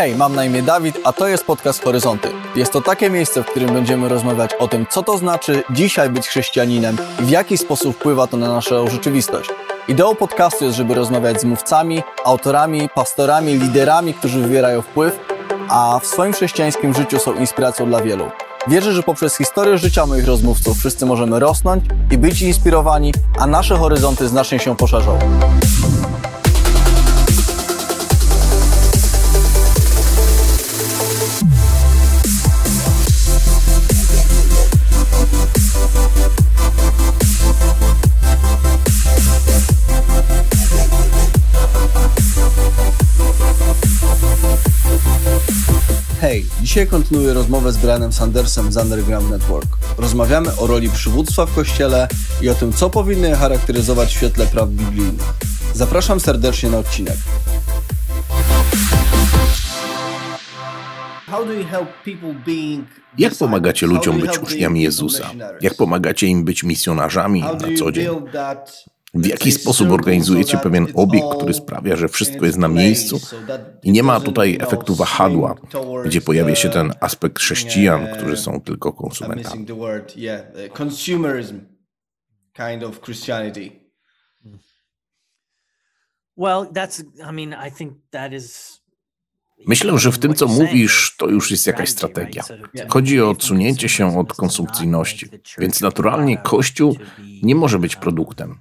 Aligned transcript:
Hej, 0.00 0.16
mam 0.16 0.34
na 0.34 0.44
imię 0.44 0.62
Dawid, 0.62 0.98
a 1.04 1.12
to 1.12 1.28
jest 1.28 1.44
podcast 1.44 1.84
Horyzonty. 1.84 2.28
Jest 2.56 2.72
to 2.72 2.80
takie 2.80 3.10
miejsce, 3.10 3.42
w 3.42 3.46
którym 3.46 3.72
będziemy 3.72 4.08
rozmawiać 4.08 4.54
o 4.54 4.68
tym, 4.68 4.86
co 4.90 5.02
to 5.02 5.18
znaczy 5.18 5.62
dzisiaj 5.70 6.10
być 6.10 6.28
chrześcijaninem 6.28 6.96
i 7.20 7.24
w 7.24 7.30
jaki 7.30 7.58
sposób 7.58 7.96
wpływa 7.96 8.26
to 8.26 8.36
na 8.36 8.48
naszą 8.48 8.90
rzeczywistość. 8.90 9.50
Ideą 9.88 10.14
podcastu 10.14 10.64
jest, 10.64 10.76
żeby 10.76 10.94
rozmawiać 10.94 11.40
z 11.40 11.44
mówcami, 11.44 12.02
autorami, 12.24 12.88
pastorami, 12.94 13.58
liderami, 13.58 14.14
którzy 14.14 14.40
wywierają 14.40 14.82
wpływ, 14.82 15.18
a 15.68 16.00
w 16.02 16.06
swoim 16.06 16.32
chrześcijańskim 16.32 16.94
życiu 16.94 17.18
są 17.18 17.34
inspiracją 17.34 17.86
dla 17.86 18.02
wielu. 18.02 18.30
Wierzę, 18.68 18.92
że 18.92 19.02
poprzez 19.02 19.36
historię 19.36 19.78
życia 19.78 20.06
moich 20.06 20.26
rozmówców 20.26 20.78
wszyscy 20.78 21.06
możemy 21.06 21.38
rosnąć 21.38 21.84
i 22.10 22.18
być 22.18 22.42
inspirowani, 22.42 23.14
a 23.38 23.46
nasze 23.46 23.76
horyzonty 23.76 24.28
znacznie 24.28 24.58
się 24.58 24.76
poszerzą. 24.76 25.18
Dzisiaj 46.70 46.86
kontynuuję 46.86 47.34
rozmowę 47.34 47.72
z 47.72 47.76
Brianem 47.76 48.12
Sandersem 48.12 48.72
z 48.72 48.76
Underground 48.76 49.30
Network. 49.30 49.68
Rozmawiamy 49.98 50.56
o 50.56 50.66
roli 50.66 50.90
przywództwa 50.90 51.46
w 51.46 51.54
Kościele 51.54 52.08
i 52.42 52.48
o 52.48 52.54
tym, 52.54 52.72
co 52.72 52.90
powinny 52.90 53.28
je 53.28 53.36
charakteryzować 53.36 54.08
w 54.08 54.12
świetle 54.12 54.46
praw 54.46 54.68
biblijnych. 54.68 55.34
Zapraszam 55.74 56.20
serdecznie 56.20 56.70
na 56.70 56.78
odcinek. 56.78 57.16
Jak 63.18 63.34
pomagacie 63.34 63.86
ludziom 63.86 64.20
być 64.20 64.38
uczniami 64.38 64.82
Jezusa? 64.82 65.30
Jak 65.60 65.74
pomagacie 65.74 66.26
im 66.26 66.44
być 66.44 66.62
misjonarzami 66.62 67.40
na 67.40 67.78
co 67.78 67.92
dzień? 67.92 68.08
W 69.14 69.26
jaki 69.26 69.52
sposób 69.52 69.90
organizujecie 69.90 70.58
pewien 70.58 70.86
obieg, 70.94 71.24
który 71.36 71.54
sprawia, 71.54 71.96
że 71.96 72.08
wszystko 72.08 72.46
jest 72.46 72.58
na 72.58 72.68
miejscu 72.68 73.20
i 73.82 73.92
nie 73.92 74.02
ma 74.02 74.20
tutaj 74.20 74.58
efektu 74.60 74.94
wahadła, 74.94 75.54
gdzie 76.04 76.20
pojawia 76.20 76.54
się 76.54 76.68
ten 76.68 76.92
aspekt 77.00 77.38
chrześcijan, 77.38 78.06
którzy 78.16 78.36
są 78.36 78.60
tylko 78.60 78.92
konsumentami? 78.92 79.66
kind 82.56 82.82
of 82.82 83.00
Christianity. 83.00 83.70
Well, 86.36 86.66
that's, 86.66 87.02
I 87.30 87.32
mean, 87.32 87.54
I 87.66 87.70
think 87.70 87.92
that 88.10 88.32
is 88.32 88.80
Myślę, 89.66 89.98
że 89.98 90.12
w 90.12 90.18
tym, 90.18 90.34
co 90.34 90.48
mówisz, 90.48 91.16
to 91.16 91.28
już 91.28 91.50
jest 91.50 91.66
jakaś 91.66 91.88
strategia. 91.88 92.44
Chodzi 92.88 93.20
o 93.20 93.30
odsunięcie 93.30 93.88
się 93.88 94.18
od 94.18 94.32
konsumpcyjności, 94.32 95.26
więc 95.58 95.80
naturalnie 95.80 96.38
Kościół 96.38 96.96
nie 97.42 97.54
może 97.54 97.78
być 97.78 97.96
produktem. 97.96 98.58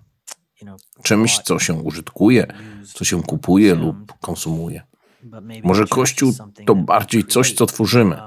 Czymś, 1.03 1.39
co 1.39 1.59
się 1.59 1.73
użytkuje, 1.73 2.47
co 2.93 3.05
się 3.05 3.23
kupuje 3.23 3.75
lub 3.75 4.13
konsumuje. 4.21 4.83
Może 5.63 5.85
Kościół 5.85 6.33
to 6.65 6.75
bardziej 6.75 7.23
coś, 7.23 7.53
co 7.53 7.65
tworzymy. 7.65 8.17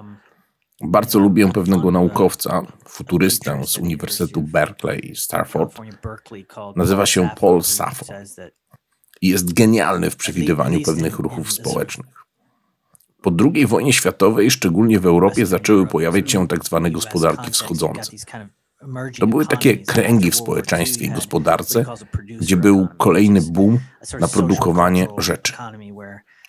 Bardzo 0.84 1.18
lubię 1.18 1.52
pewnego 1.52 1.90
naukowca, 1.90 2.62
futurystę 2.88 3.60
z 3.64 3.78
Uniwersytetu 3.78 4.42
Berkeley, 4.42 5.16
Starford. 5.16 5.78
Nazywa 6.76 7.06
się 7.06 7.28
Paul 7.40 7.62
Safo 7.62 8.06
i 9.22 9.28
jest 9.28 9.54
genialny 9.54 10.10
w 10.10 10.16
przewidywaniu 10.16 10.80
pewnych 10.80 11.18
ruchów 11.18 11.52
społecznych. 11.52 12.22
Po 13.22 13.32
II 13.54 13.66
wojnie 13.66 13.92
światowej, 13.92 14.50
szczególnie 14.50 15.00
w 15.00 15.06
Europie, 15.06 15.46
zaczęły 15.46 15.86
pojawiać 15.86 16.30
się 16.30 16.48
tak 16.48 16.64
zwane 16.64 16.90
gospodarki 16.90 17.50
wschodzące. 17.50 18.12
To 19.20 19.26
były 19.26 19.46
takie 19.46 19.76
kręgi 19.76 20.30
w 20.30 20.36
społeczeństwie 20.36 21.06
i 21.06 21.10
gospodarce, 21.10 21.84
gdzie 22.40 22.56
był 22.56 22.88
kolejny 22.98 23.40
boom 23.42 23.78
na 24.20 24.28
produkowanie 24.28 25.06
rzeczy. 25.18 25.52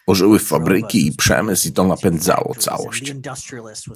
Ożyły 0.08 0.40
fabryki 0.40 1.08
i 1.08 1.12
przemysł 1.12 1.68
i 1.68 1.72
to 1.72 1.84
napędzało 1.84 2.56
całość. 2.56 3.16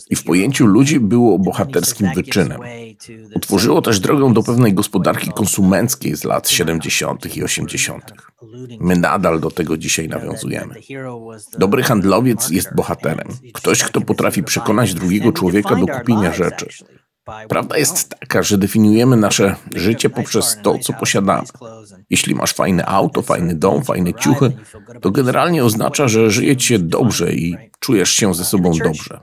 I 0.09 0.16
w 0.16 0.24
pojęciu 0.24 0.66
ludzi 0.66 1.00
było 1.00 1.40
bohaterskim 1.40 2.09
wyczynem. 2.16 2.62
Utworzyło 3.36 3.81
też 3.81 4.00
drogę 4.00 4.34
do 4.34 4.44
pewnej 4.44 4.74
gospodarki 4.74 5.31
konsumenckiej 5.31 6.16
z 6.16 6.24
lat 6.24 6.50
70. 6.50 7.38
i 7.38 7.44
80. 7.44 8.14
My 8.80 8.96
nadal 8.96 9.40
do 9.40 9.52
tego 9.52 9.78
dzisiaj 9.78 10.09
nawiązujemy. 10.09 10.75
Dobry 11.58 11.84
handlowiec 11.84 12.50
jest 12.50 12.75
bohaterem. 12.75 13.28
Ktoś, 13.54 13.84
kto 13.84 14.02
potrafi 14.02 14.44
przekonać 14.44 14.94
drugiego 14.94 15.31
człowieka 15.31 15.75
do 15.75 15.88
kupienia 15.88 16.34
rzeczy. 16.34 16.68
Prawda 17.50 17.78
jest 17.78 18.10
taka, 18.10 18.44
że 18.44 18.58
definiujemy 18.58 19.18
nasze 19.18 19.56
życie 19.76 20.10
poprzez 20.10 20.58
to, 20.64 20.80
co 20.80 20.94
posiadamy. 20.94 21.48
Jeśli 22.10 22.36
masz 22.36 22.54
fajne 22.54 22.86
auto, 22.86 23.22
fajny 23.22 23.56
dom, 23.56 23.84
fajne 23.84 24.14
ciuchy, 24.14 24.52
to 25.02 25.12
generalnie 25.12 25.66
oznacza, 25.66 26.08
że 26.08 26.32
żyje 26.32 26.56
ci 26.56 26.68
się 26.68 26.80
dobrze 26.80 27.34
i 27.34 27.58
czujesz 27.80 28.10
się 28.10 28.34
ze 28.34 28.46
sobą 28.46 28.72
dobrze. 28.84 29.20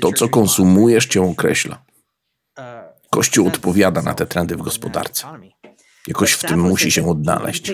To, 0.00 0.12
co 0.12 0.28
konsumujesz, 0.28 1.06
cię 1.06 1.22
określa. 1.22 1.84
Kościół 3.10 3.46
odpowiada 3.46 4.02
na 4.02 4.14
te 4.14 4.26
trendy 4.26 4.56
w 4.56 4.62
gospodarce. 4.62 5.26
Jakoś 6.06 6.32
w 6.32 6.42
tym 6.42 6.60
musi 6.60 6.90
się 6.90 7.10
odnaleźć. 7.10 7.72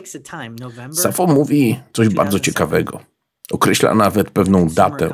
Safo 0.93 1.27
mówi 1.27 1.81
coś 1.93 2.09
bardzo 2.09 2.41
ciekawego. 2.41 3.14
Określa 3.51 3.95
nawet 3.95 4.31
pewną 4.31 4.69
datę. 4.69 5.11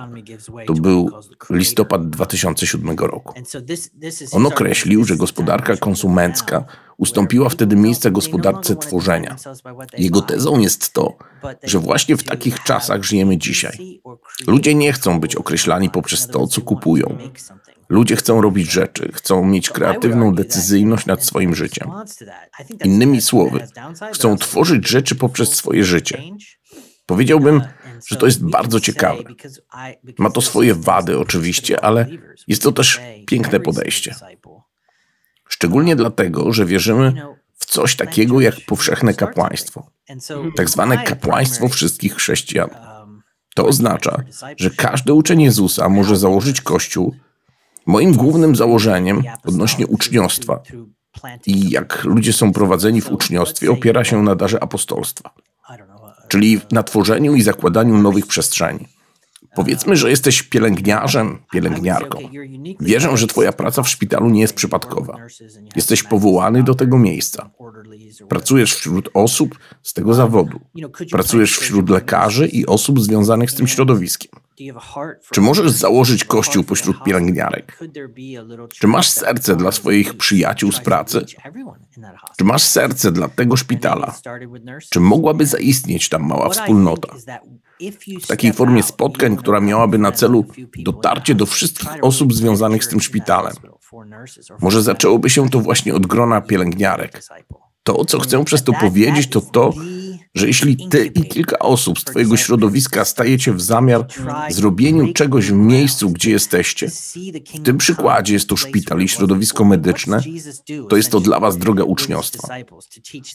To 0.67 0.73
był 0.73 1.11
listopad 1.51 2.11
2007 2.11 2.99
roku. 2.99 3.35
On 4.33 4.47
określił, 4.47 5.05
że 5.05 5.17
gospodarka 5.17 5.77
konsumencka 5.77 6.65
ustąpiła 6.97 7.49
wtedy 7.49 7.77
miejsca 7.77 8.11
gospodarce 8.11 8.77
tworzenia. 8.77 9.37
Jego 9.99 10.23
tezą 10.23 10.59
jest 10.59 10.93
to, 10.93 11.17
że 11.63 11.79
właśnie 11.79 12.17
w 12.17 12.23
takich 12.23 12.63
czasach 12.63 13.03
żyjemy 13.03 13.39
dzisiaj. 13.39 14.01
Ludzie 14.47 14.75
nie 14.75 14.93
chcą 14.93 15.21
być 15.21 15.37
określani 15.37 15.91
poprzez 15.91 16.27
to, 16.27 16.47
co 16.47 16.61
kupują. 16.61 17.19
Ludzie 17.89 18.17
chcą 18.17 18.41
robić 18.41 18.73
rzeczy, 18.73 19.13
chcą 19.15 19.45
mieć 19.45 19.71
kreatywną 19.71 20.35
decyzyjność 20.35 21.07
nad 21.07 21.25
swoim 21.25 21.55
życiem. 21.55 21.91
Innymi 22.85 23.21
słowy, 23.21 23.67
chcą 24.13 24.37
tworzyć 24.37 24.89
rzeczy 24.89 25.15
poprzez 25.15 25.55
swoje 25.55 25.85
życie. 25.85 26.23
Powiedziałbym, 27.07 27.63
że 28.07 28.17
to 28.17 28.27
jest 28.27 28.45
bardzo 28.45 28.81
ciekawe. 28.81 29.23
Ma 30.19 30.31
to 30.31 30.41
swoje 30.41 30.75
wady, 30.75 31.19
oczywiście, 31.19 31.85
ale 31.85 32.07
jest 32.49 32.63
to 32.63 32.73
też 32.73 33.01
piękne 33.27 33.61
podejście. 33.61 34.15
Szczególnie 35.49 35.97
dlatego, 35.97 36.53
że 36.53 36.67
wierzymy 36.67 37.23
w 37.55 37.67
coś 37.67 37.97
takiego 37.97 38.41
jak 38.41 38.55
powszechne 38.67 39.15
kapłaństwo, 39.15 39.91
tak 40.57 40.71
zwane 40.71 41.05
kapłaństwo 41.05 41.69
wszystkich 41.69 42.15
chrześcijan. 42.15 42.71
To 43.55 43.67
oznacza, 43.67 44.23
że 44.57 44.71
każdy 44.71 45.13
uczeń 45.13 45.43
Jezusa 45.43 45.89
może 45.89 46.17
założyć 46.17 46.61
kościół. 46.61 47.15
Moim 47.87 48.13
głównym 48.13 48.57
założeniem 48.57 49.23
odnośnie 49.45 49.87
uczniostwa 49.87 50.63
i 51.47 51.71
jak 51.71 52.05
ludzie 52.05 52.33
są 52.33 52.53
prowadzeni 52.53 53.01
w 53.01 53.11
uczniostwie 53.13 53.71
opiera 53.71 54.05
się 54.05 54.23
na 54.23 54.35
darze 54.35 54.63
apostolstwa 54.63 55.31
czyli 56.31 56.61
na 56.73 56.83
tworzeniu 56.83 57.35
i 57.35 57.43
zakładaniu 57.43 57.99
nowych 57.99 58.27
przestrzeni. 58.27 58.89
Powiedzmy, 59.55 59.97
że 59.97 60.11
jesteś 60.11 60.43
pielęgniarzem, 60.43 61.39
pielęgniarką. 61.53 62.19
Wierzę, 62.81 63.17
że 63.17 63.27
Twoja 63.27 63.53
praca 63.53 63.83
w 63.83 63.89
szpitalu 63.89 64.31
nie 64.31 64.41
jest 64.41 64.55
przypadkowa. 64.55 65.17
Jesteś 65.77 66.03
powołany 66.03 66.63
do 66.63 66.75
tego 66.75 66.99
miejsca. 66.99 67.51
Pracujesz 68.29 68.75
wśród 68.75 69.09
osób 69.15 69.59
z 69.83 69.93
tego 69.93 70.15
zawodu. 70.15 70.61
Pracujesz 71.11 71.59
wśród 71.59 71.91
lekarzy 71.91 72.47
i 72.47 72.67
osób 72.67 73.01
związanych 73.01 73.51
z 73.51 73.55
tym 73.55 73.67
środowiskiem. 73.67 74.31
Czy 75.31 75.41
możesz 75.41 75.71
założyć 75.71 76.25
kościół 76.25 76.65
pośród 76.65 77.03
pielęgniarek? 77.05 77.79
Czy 78.81 78.87
masz 78.87 79.11
serce 79.11 79.57
dla 79.57 79.73
swoich 79.73 80.17
przyjaciół 80.17 80.73
z 80.73 80.81
pracy? 80.81 81.25
Czy 82.39 82.45
masz 82.45 82.63
serce 82.63 83.13
dla 83.13 83.29
tego 83.29 83.57
szpitala? 83.57 84.15
Czy 84.91 85.01
mogłaby 85.01 85.47
zaistnieć 85.47 86.09
tam 86.09 86.23
mała 86.23 86.49
wspólnota? 86.49 87.15
W 88.23 88.27
takiej 88.27 88.53
formie 88.53 88.83
spotkań, 88.83 89.37
która 89.37 89.61
miałaby 89.61 89.99
na 89.99 90.13
celu 90.13 90.45
dotarcie 90.77 91.35
do 91.35 91.47
wszystkich 91.47 91.91
osób 92.03 92.35
związanych 92.35 92.85
z 92.85 92.89
tym 92.89 93.01
szpitalem. 93.01 93.55
Może 94.61 94.83
zaczęłoby 94.83 95.31
się 95.31 95.51
to 95.51 95.61
właśnie 95.61 95.95
od 95.95 96.07
grona 96.07 96.41
pielęgniarek. 96.41 97.23
To, 97.83 98.05
co 98.05 98.21
chcę 98.21 98.45
przez 98.45 98.65
to 98.65 98.73
powiedzieć, 98.73 99.29
to 99.29 99.41
to, 99.41 99.73
że 100.35 100.47
jeśli 100.47 100.89
ty 100.89 101.07
i 101.07 101.23
kilka 101.23 101.59
osób 101.59 101.99
z 101.99 102.05
twojego 102.05 102.37
środowiska 102.37 103.05
stajecie 103.05 103.53
w 103.53 103.61
zamiar 103.61 104.07
zrobieniu 104.51 105.13
czegoś 105.13 105.51
w 105.51 105.55
miejscu, 105.55 106.11
gdzie 106.11 106.31
jesteście, 106.31 106.91
w 107.55 107.63
tym 107.63 107.79
przykładzie 107.79 108.35
jest 108.35 108.49
to 108.49 108.57
szpital 108.57 109.01
i 109.01 109.09
środowisko 109.09 109.65
medyczne, 109.65 110.21
to 110.89 110.97
jest 110.97 111.11
to 111.11 111.21
dla 111.21 111.41
was 111.41 111.59
droga 111.59 111.85
uczniostwa. 111.85 112.49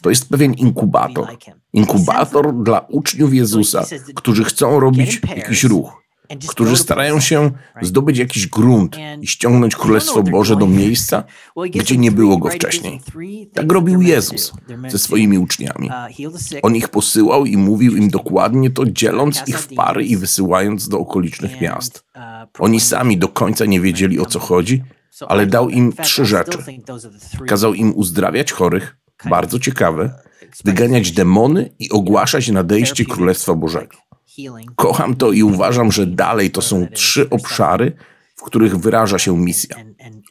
To 0.02 0.10
jest 0.10 0.30
pewien 0.30 0.54
inkubator. 0.54 1.28
Inkubator 1.74 2.64
dla 2.64 2.80
uczniów 2.80 3.34
Jezusa, 3.34 3.86
którzy 4.16 4.44
chcą 4.44 4.80
robić 4.80 5.22
jakiś 5.36 5.64
ruch, 5.64 6.05
którzy 6.48 6.78
starają 6.78 7.20
się 7.20 7.52
zdobyć 7.82 8.18
jakiś 8.18 8.48
grunt 8.48 8.98
i 9.22 9.28
ściągnąć 9.28 9.76
Królestwo 9.76 10.24
Boże 10.24 10.56
do 10.56 10.68
miejsca, 10.68 11.24
gdzie 11.82 11.98
nie 11.98 12.12
było 12.12 12.38
go 12.38 12.50
wcześniej. 12.50 13.02
Tak 13.54 13.72
robił 13.72 14.02
Jezus 14.02 14.54
ze 14.88 15.00
swoimi 15.00 15.38
uczniami. 15.38 15.90
On 16.62 16.76
ich 16.76 16.90
posyłał 16.90 17.46
i 17.46 17.58
mówił 17.58 17.96
im 17.96 18.10
dokładnie 18.10 18.70
to, 18.70 18.86
dzieląc 18.86 19.48
ich 19.48 19.60
w 19.60 19.76
pary 19.76 20.06
i 20.06 20.18
wysyłając 20.18 20.90
do 20.90 21.00
okolicznych 21.00 21.62
miast. 21.62 22.06
Oni 22.60 22.80
sami 22.80 23.18
do 23.18 23.28
końca 23.28 23.66
nie 23.66 23.82
wiedzieli 23.82 24.20
o 24.20 24.26
co 24.26 24.40
chodzi, 24.40 24.84
ale 25.28 25.46
dał 25.46 25.70
im 25.70 25.94
trzy 25.94 26.26
rzeczy. 26.26 26.58
Kazał 27.48 27.74
im 27.74 27.96
uzdrawiać 27.96 28.52
chorych, 28.52 28.98
bardzo 29.30 29.60
ciekawe, 29.60 30.14
wyganiać 30.66 31.12
demony 31.12 31.76
i 31.80 31.92
ogłaszać 31.92 32.50
nadejście 32.50 33.06
Królestwa 33.06 33.54
Bożego. 33.54 33.98
Kocham 34.76 35.16
to 35.16 35.32
i 35.32 35.44
uważam, 35.44 35.92
że 35.92 36.08
dalej 36.08 36.52
to 36.52 36.62
są 36.62 36.88
trzy 36.94 37.30
obszary, 37.30 37.92
w 38.36 38.42
których 38.42 38.78
wyraża 38.78 39.20
się 39.20 39.38
misja. 39.38 39.76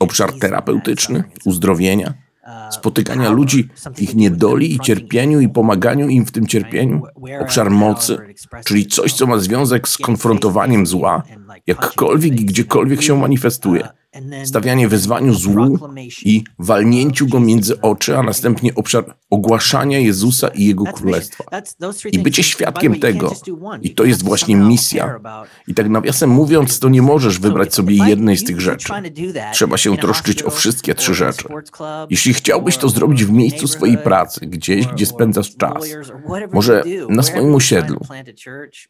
Obszar 0.01 0.39
terapeutyczny, 0.39 1.25
uzdrowienia, 1.45 2.15
spotykania 2.71 3.31
ludzi 3.31 3.69
w 3.97 4.03
ich 4.03 4.15
niedoli 4.15 4.75
i 4.75 4.81
cierpieniu 4.81 5.41
i 5.41 5.49
pomaganiu 5.49 6.09
im 6.09 6.27
w 6.27 6.33
tym 6.33 6.47
cierpieniu. 6.47 7.03
Obszar 7.41 7.71
mocy, 7.71 8.19
czyli 8.65 8.87
coś, 8.87 9.13
co 9.13 9.27
ma 9.27 9.39
związek 9.39 9.89
z 9.89 9.99
konfrontowaniem 9.99 10.87
zła, 10.87 11.23
jakkolwiek 11.67 12.41
i 12.41 12.45
gdziekolwiek 12.45 13.03
się 13.03 13.19
manifestuje. 13.19 13.89
Stawianie 14.45 14.89
wyzwaniu 14.89 15.35
złu 15.35 15.79
i 16.25 16.45
walnięciu 16.59 17.27
go 17.27 17.41
między 17.41 17.81
oczy, 17.81 18.19
a 18.19 18.23
następnie 18.23 18.75
obszar 18.75 19.17
ogłaszania 19.35 19.99
Jezusa 19.99 20.49
i 20.49 20.65
Jego 20.65 20.85
Królestwa. 20.85 21.45
I 22.13 22.19
bycie 22.19 22.43
świadkiem 22.43 23.01
tego. 23.01 23.33
I 23.83 23.95
to 23.95 24.05
jest 24.05 24.25
właśnie 24.25 24.57
misja. 24.57 25.21
I 25.69 25.75
tak 25.75 25.89
nawiasem 25.89 26.31
mówiąc, 26.31 26.79
to 26.79 26.89
nie 26.89 27.03
możesz 27.03 27.39
wybrać 27.39 27.75
sobie 27.75 28.09
jednej 28.09 28.37
z 28.37 28.45
tych 28.45 28.61
rzeczy. 28.61 28.89
Trzeba 29.53 29.77
się 29.77 29.97
troszczyć 29.97 30.43
o 30.43 30.51
wszystkie 30.51 30.95
trzy 30.95 31.15
rzeczy. 31.15 31.49
Jeśli 32.11 32.35
chciałbyś 32.35 32.77
to 32.77 32.89
zrobić 32.89 33.25
w 33.25 33.33
miejscu 33.33 33.69
swojej 33.69 33.99
pracy, 33.99 34.41
gdzieś, 34.47 34.87
gdzie 34.87 35.07
spędzasz 35.07 35.57
czas, 35.57 35.85
może 36.53 36.83
na 37.09 37.23
swoim 37.23 37.55
osiedlu, 37.55 38.01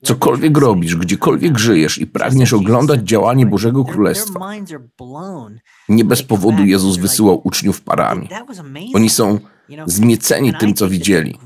cokolwiek 0.02 0.58
robisz, 0.58 0.96
gdziekolwiek 0.96 1.58
żyjesz 1.58 1.98
i 1.98 2.06
pragniesz 2.06 2.52
oglądać 2.52 3.00
działanie 3.00 3.46
Bożego 3.46 3.84
Królestwa, 3.84 4.40
nie 5.88 6.04
bez 6.04 6.22
powodu 6.22 6.64
Jezus 6.64 6.96
wysyłał 6.96 7.40
uczniów 7.44 7.82
parami. 7.82 8.28
Oni 8.94 9.10
są 9.10 9.38
zmieceni 9.86 10.54
tym, 10.54 10.74
co 10.74 10.88
widzieli. 10.88 11.38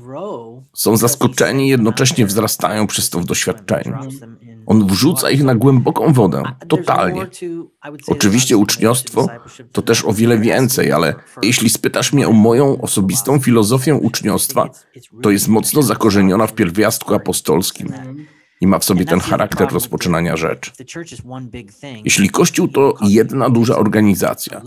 Są 0.73 0.97
zaskoczeni 0.97 1.65
i 1.65 1.69
jednocześnie 1.69 2.25
wzrastają 2.25 2.87
przez 2.87 3.09
to 3.09 3.19
w 3.19 3.25
doświadczeniu. 3.25 3.97
On 4.65 4.87
wrzuca 4.87 5.29
ich 5.29 5.43
na 5.43 5.55
głęboką 5.55 6.13
wodę, 6.13 6.43
totalnie. 6.67 7.27
Oczywiście 8.07 8.57
uczniostwo 8.57 9.27
to 9.71 9.81
też 9.81 10.05
o 10.05 10.13
wiele 10.13 10.37
więcej, 10.37 10.91
ale 10.91 11.15
jeśli 11.43 11.69
spytasz 11.69 12.13
mnie 12.13 12.27
o 12.27 12.31
moją 12.31 12.81
osobistą 12.81 13.39
filozofię 13.39 13.95
uczniostwa, 13.95 14.69
to 15.21 15.31
jest 15.31 15.47
mocno 15.47 15.81
zakorzeniona 15.81 16.47
w 16.47 16.53
pierwiastku 16.53 17.13
apostolskim 17.13 17.93
i 18.61 18.67
ma 18.67 18.79
w 18.79 18.85
sobie 18.85 19.05
ten 19.05 19.19
charakter 19.19 19.73
rozpoczynania 19.73 20.37
rzeczy. 20.37 20.71
Jeśli 22.05 22.29
Kościół 22.29 22.67
to 22.67 22.93
jedna 23.01 23.49
duża 23.49 23.77
organizacja. 23.77 24.61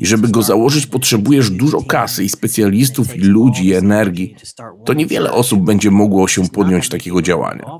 i 0.00 0.06
żeby 0.06 0.28
go 0.28 0.42
założyć 0.42 0.86
potrzebujesz 0.86 1.50
dużo 1.50 1.82
kasy 1.82 2.24
i 2.24 2.28
specjalistów 2.28 3.16
i 3.16 3.20
ludzi 3.20 3.66
i 3.66 3.74
energii, 3.74 4.36
to 4.84 4.92
niewiele 4.92 5.32
osób 5.32 5.64
będzie 5.64 5.90
mogło 5.90 6.28
się 6.28 6.48
podjąć 6.48 6.88
takiego 6.88 7.22
działania. 7.22 7.70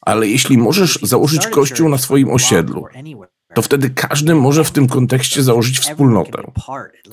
Ale 0.00 0.28
jeśli 0.28 0.58
możesz 0.58 0.98
założyć 1.02 1.46
Kościół 1.46 1.88
na 1.88 1.98
swoim 1.98 2.30
osiedlu, 2.30 2.84
to 3.54 3.62
wtedy 3.62 3.90
każdy 3.90 4.34
może 4.34 4.64
w 4.64 4.70
tym 4.70 4.88
kontekście 4.88 5.42
założyć 5.42 5.78
wspólnotę. 5.78 6.52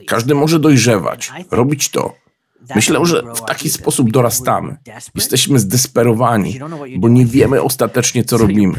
Każdy 0.07 0.35
może 0.35 0.59
dojrzewać, 0.59 1.31
robić 1.51 1.89
to. 1.89 2.22
Myślę, 2.75 3.05
że 3.05 3.23
w 3.35 3.41
taki 3.41 3.69
sposób 3.69 4.11
dorastamy. 4.11 4.77
Jesteśmy 5.15 5.59
zdesperowani, 5.59 6.59
bo 6.97 7.09
nie 7.09 7.25
wiemy 7.25 7.61
ostatecznie, 7.61 8.23
co 8.23 8.37
robimy. 8.37 8.73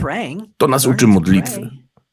To 0.57 0.69
nas 0.69 0.87
uczy 0.87 1.07
modlitwy. 1.07 1.71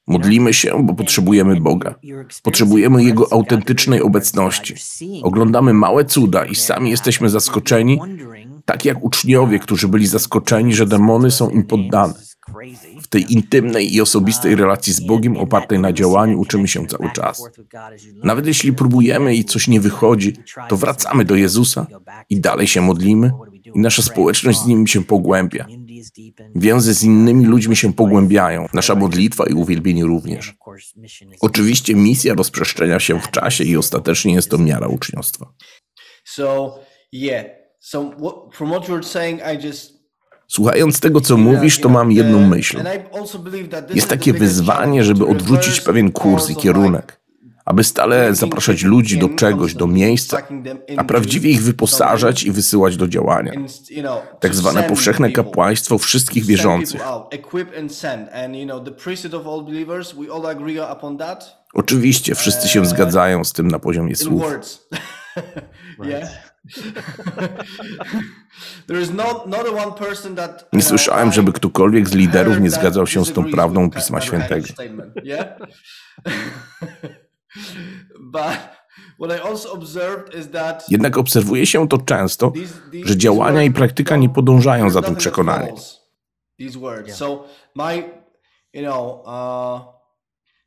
Modlimy 0.08 0.54
się, 0.54 0.86
bo 0.86 0.94
potrzebujemy 0.94 1.62
Boga. 1.62 1.96
Potrzebujemy 2.44 3.04
Jego 3.04 3.34
autentycznej 3.34 4.02
obecności. 4.02 4.76
Oglądamy 5.24 5.74
małe 5.74 6.06
cuda 6.06 6.46
i 6.46 6.56
sami 6.56 6.90
jesteśmy 6.90 7.30
zaskoczeni, 7.30 8.00
tak 8.66 8.86
jak 8.86 9.04
uczniowie, 9.04 9.60
którzy 9.60 9.88
byli 9.88 10.08
zaskoczeni, 10.08 10.74
że 10.74 10.86
demony 10.86 11.32
są 11.32 11.50
im 11.50 11.64
poddane. 11.64 12.14
Tej 13.12 13.34
intymnej 13.34 13.96
i 13.96 14.02
osobistej 14.02 14.56
relacji 14.56 14.94
z 14.94 15.00
Bogiem 15.00 15.38
opartej 15.38 15.80
na 15.80 15.94
działaniu 15.94 16.40
uczymy 16.40 16.68
się 16.68 16.88
cały 16.88 17.12
czas. 17.12 17.44
Nawet 18.24 18.48
jeśli 18.48 18.74
próbujemy 18.74 19.36
i 19.36 19.46
coś 19.46 19.68
nie 19.68 19.82
wychodzi, 19.82 20.34
to 20.70 20.78
wracamy 20.78 21.26
do 21.26 21.36
Jezusa 21.36 21.88
i 22.30 22.40
dalej 22.40 22.68
się 22.68 22.82
modlimy 22.82 23.32
i 23.76 23.80
nasza 23.80 24.02
społeczność 24.02 24.60
z 24.60 24.66
Nim 24.66 24.88
się 24.88 25.04
pogłębia. 25.04 25.68
Więzy 26.56 26.94
z 26.94 27.04
innymi 27.04 27.46
ludźmi 27.46 27.76
się 27.76 27.94
pogłębiają, 27.94 28.68
nasza 28.74 28.96
modlitwa 28.96 29.46
i 29.46 29.54
uwielbienie 29.54 30.06
również. 30.06 30.56
Oczywiście 31.42 31.96
misja 31.96 32.34
rozprzestrzenia 32.34 33.00
się 33.00 33.20
w 33.20 33.32
czasie 33.32 33.64
i 33.64 33.78
ostatecznie 33.78 34.34
jest 34.34 34.50
to 34.50 34.58
miara 34.58 34.88
uczniostwa. 34.88 35.54
So, 36.26 36.80
yeah. 37.12 37.46
So, 37.80 38.12
what, 38.12 38.56
from 38.56 38.70
what 38.70 38.90
you're 38.90 39.04
saying, 39.04 39.42
I 39.42 39.68
just 39.68 40.01
Słuchając 40.52 41.00
tego, 41.00 41.22
co 41.22 41.38
mówisz, 41.38 41.80
to 41.80 41.90
mam 41.90 42.12
jedną 42.12 42.48
myśl. 42.48 42.84
Jest 43.94 44.10
takie 44.10 44.34
wyzwanie, 44.34 45.04
żeby 45.04 45.28
odwrócić 45.28 45.82
pewien 45.82 46.12
kurs 46.12 46.50
i 46.50 46.56
kierunek, 46.56 47.20
aby 47.66 47.84
stale 47.84 48.36
zapraszać 48.36 48.84
ludzi 48.84 49.20
do 49.20 49.30
czegoś, 49.30 49.76
do 49.76 49.88
miejsca, 49.88 50.38
a 50.98 51.04
prawdziwie 51.04 51.50
ich 51.50 51.64
wyposażać 51.64 52.44
i 52.44 52.52
wysyłać 52.52 52.98
do 52.98 53.08
działania. 53.08 53.52
Tak 54.40 54.56
zwane 54.56 54.84
powszechne 54.84 55.32
kapłaństwo 55.32 55.98
wszystkich 55.98 56.46
wierzących. 56.46 57.02
Oczywiście, 61.74 62.36
wszyscy 62.36 62.68
się 62.68 62.86
zgadzają 62.86 63.44
z 63.44 63.54
tym 63.54 63.68
na 63.68 63.80
poziomie 63.80 64.16
słów. 64.16 64.44
Nie 70.74 70.82
słyszałem, 70.82 71.32
żeby 71.32 71.54
ktokolwiek 71.54 72.10
z 72.10 72.14
liderów 72.14 72.60
nie 72.60 72.70
zgadzał 72.70 73.08
się 73.08 73.26
z 73.26 73.34
tą 73.34 73.52
prawdą 73.52 73.90
Pisma 73.90 74.22
Świętego. 74.22 74.68
Jednak 80.90 81.18
obserwuje 81.18 81.66
się 81.66 81.88
to 81.88 81.98
często, 81.98 82.54
że 83.04 83.18
działania 83.18 83.64
i 83.64 83.72
praktyka 83.72 84.16
nie 84.16 84.30
podążają 84.30 84.90
za 84.90 85.02
tym 85.02 85.16
przekonaniem. 85.16 85.76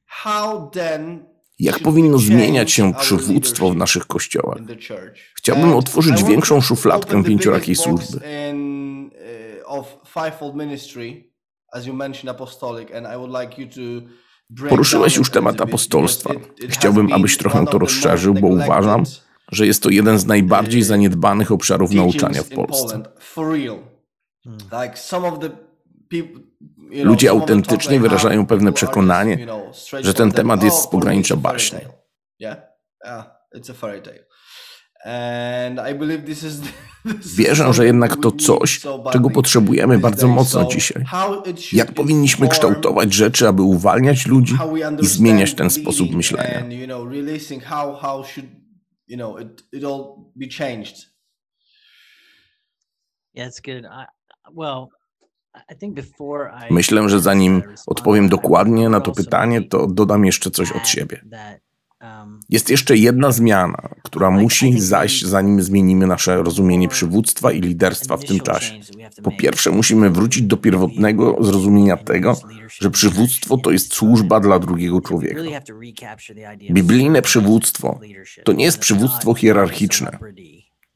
How 0.06 0.70
then 0.70 1.33
jak 1.58 1.78
powinno 1.78 2.18
zmieniać 2.18 2.72
się 2.72 2.94
przywództwo 2.94 3.70
w 3.70 3.76
naszych 3.76 4.06
kościołach? 4.06 4.58
Chciałbym 5.34 5.72
otworzyć 5.72 6.24
większą 6.24 6.60
szufladkę 6.60 7.24
pięciorakiej 7.24 7.74
służby. 7.74 8.20
Poruszyłeś 14.68 15.16
już 15.16 15.30
temat 15.30 15.60
apostolstwa. 15.60 16.34
Chciałbym, 16.68 17.12
abyś 17.12 17.36
trochę 17.36 17.66
to 17.66 17.78
rozszerzył, 17.78 18.34
bo 18.34 18.46
uważam, 18.46 19.02
że 19.52 19.66
jest 19.66 19.82
to 19.82 19.90
jeden 19.90 20.18
z 20.18 20.26
najbardziej 20.26 20.82
zaniedbanych 20.82 21.52
obszarów 21.52 21.90
nauczania 21.90 22.42
w 22.42 22.48
Polsce. 22.48 23.02
Ludzie 26.90 27.30
autentycznie 27.30 28.00
wyrażają 28.00 28.46
pewne 28.46 28.72
przekonanie, 28.72 29.46
że 30.00 30.14
ten 30.14 30.32
temat 30.32 30.62
jest 30.62 30.82
z 30.82 30.86
pogranicza 30.86 31.36
baśni. 31.36 31.78
Wierzę, 37.36 37.72
że 37.72 37.86
jednak 37.86 38.16
to 38.22 38.32
coś, 38.32 38.80
czego 39.12 39.30
potrzebujemy 39.30 39.98
bardzo 39.98 40.28
mocno 40.28 40.64
dzisiaj. 40.64 41.04
Jak 41.72 41.92
powinniśmy 41.94 42.48
kształtować 42.48 43.12
rzeczy, 43.12 43.48
aby 43.48 43.62
uwalniać 43.62 44.26
ludzi 44.26 44.54
i 45.00 45.06
zmieniać 45.06 45.54
ten 45.54 45.70
sposób 45.70 46.10
myślenia? 46.14 46.64
Yeah, 53.34 53.48
it's 53.48 53.60
good. 53.60 53.84
I, 53.84 54.06
well, 54.52 54.88
Myślę, 56.70 57.08
że 57.08 57.20
zanim 57.20 57.62
odpowiem 57.86 58.28
dokładnie 58.28 58.88
na 58.88 59.00
to 59.00 59.12
pytanie, 59.12 59.62
to 59.62 59.86
dodam 59.86 60.24
jeszcze 60.24 60.50
coś 60.50 60.72
od 60.72 60.88
siebie. 60.88 61.20
um, 62.00 62.40
Jest 62.48 62.70
jeszcze 62.70 62.96
jedna 62.96 63.32
zmiana, 63.32 63.88
która 64.02 64.30
musi 64.30 64.80
zajść, 64.80 65.24
zanim 65.26 65.62
zmienimy 65.62 66.06
nasze 66.06 66.42
rozumienie 66.42 66.88
przywództwa 66.88 67.52
i 67.52 67.60
liderstwa 67.60 68.16
w 68.16 68.24
tym 68.24 68.40
czasie. 68.40 68.74
Po 69.22 69.30
pierwsze, 69.30 69.70
musimy 69.70 70.10
wrócić 70.10 70.42
do 70.42 70.56
pierwotnego 70.56 71.36
zrozumienia 71.40 71.96
tego, 71.96 72.36
że 72.80 72.90
przywództwo 72.90 73.56
to 73.58 73.70
jest 73.70 73.94
służba 73.94 74.40
dla 74.40 74.58
drugiego 74.58 75.00
człowieka. 75.00 75.40
Biblijne 76.70 77.22
przywództwo 77.22 78.00
to 78.44 78.52
nie 78.52 78.64
jest 78.64 78.78
przywództwo 78.78 79.34
hierarchiczne. 79.34 80.18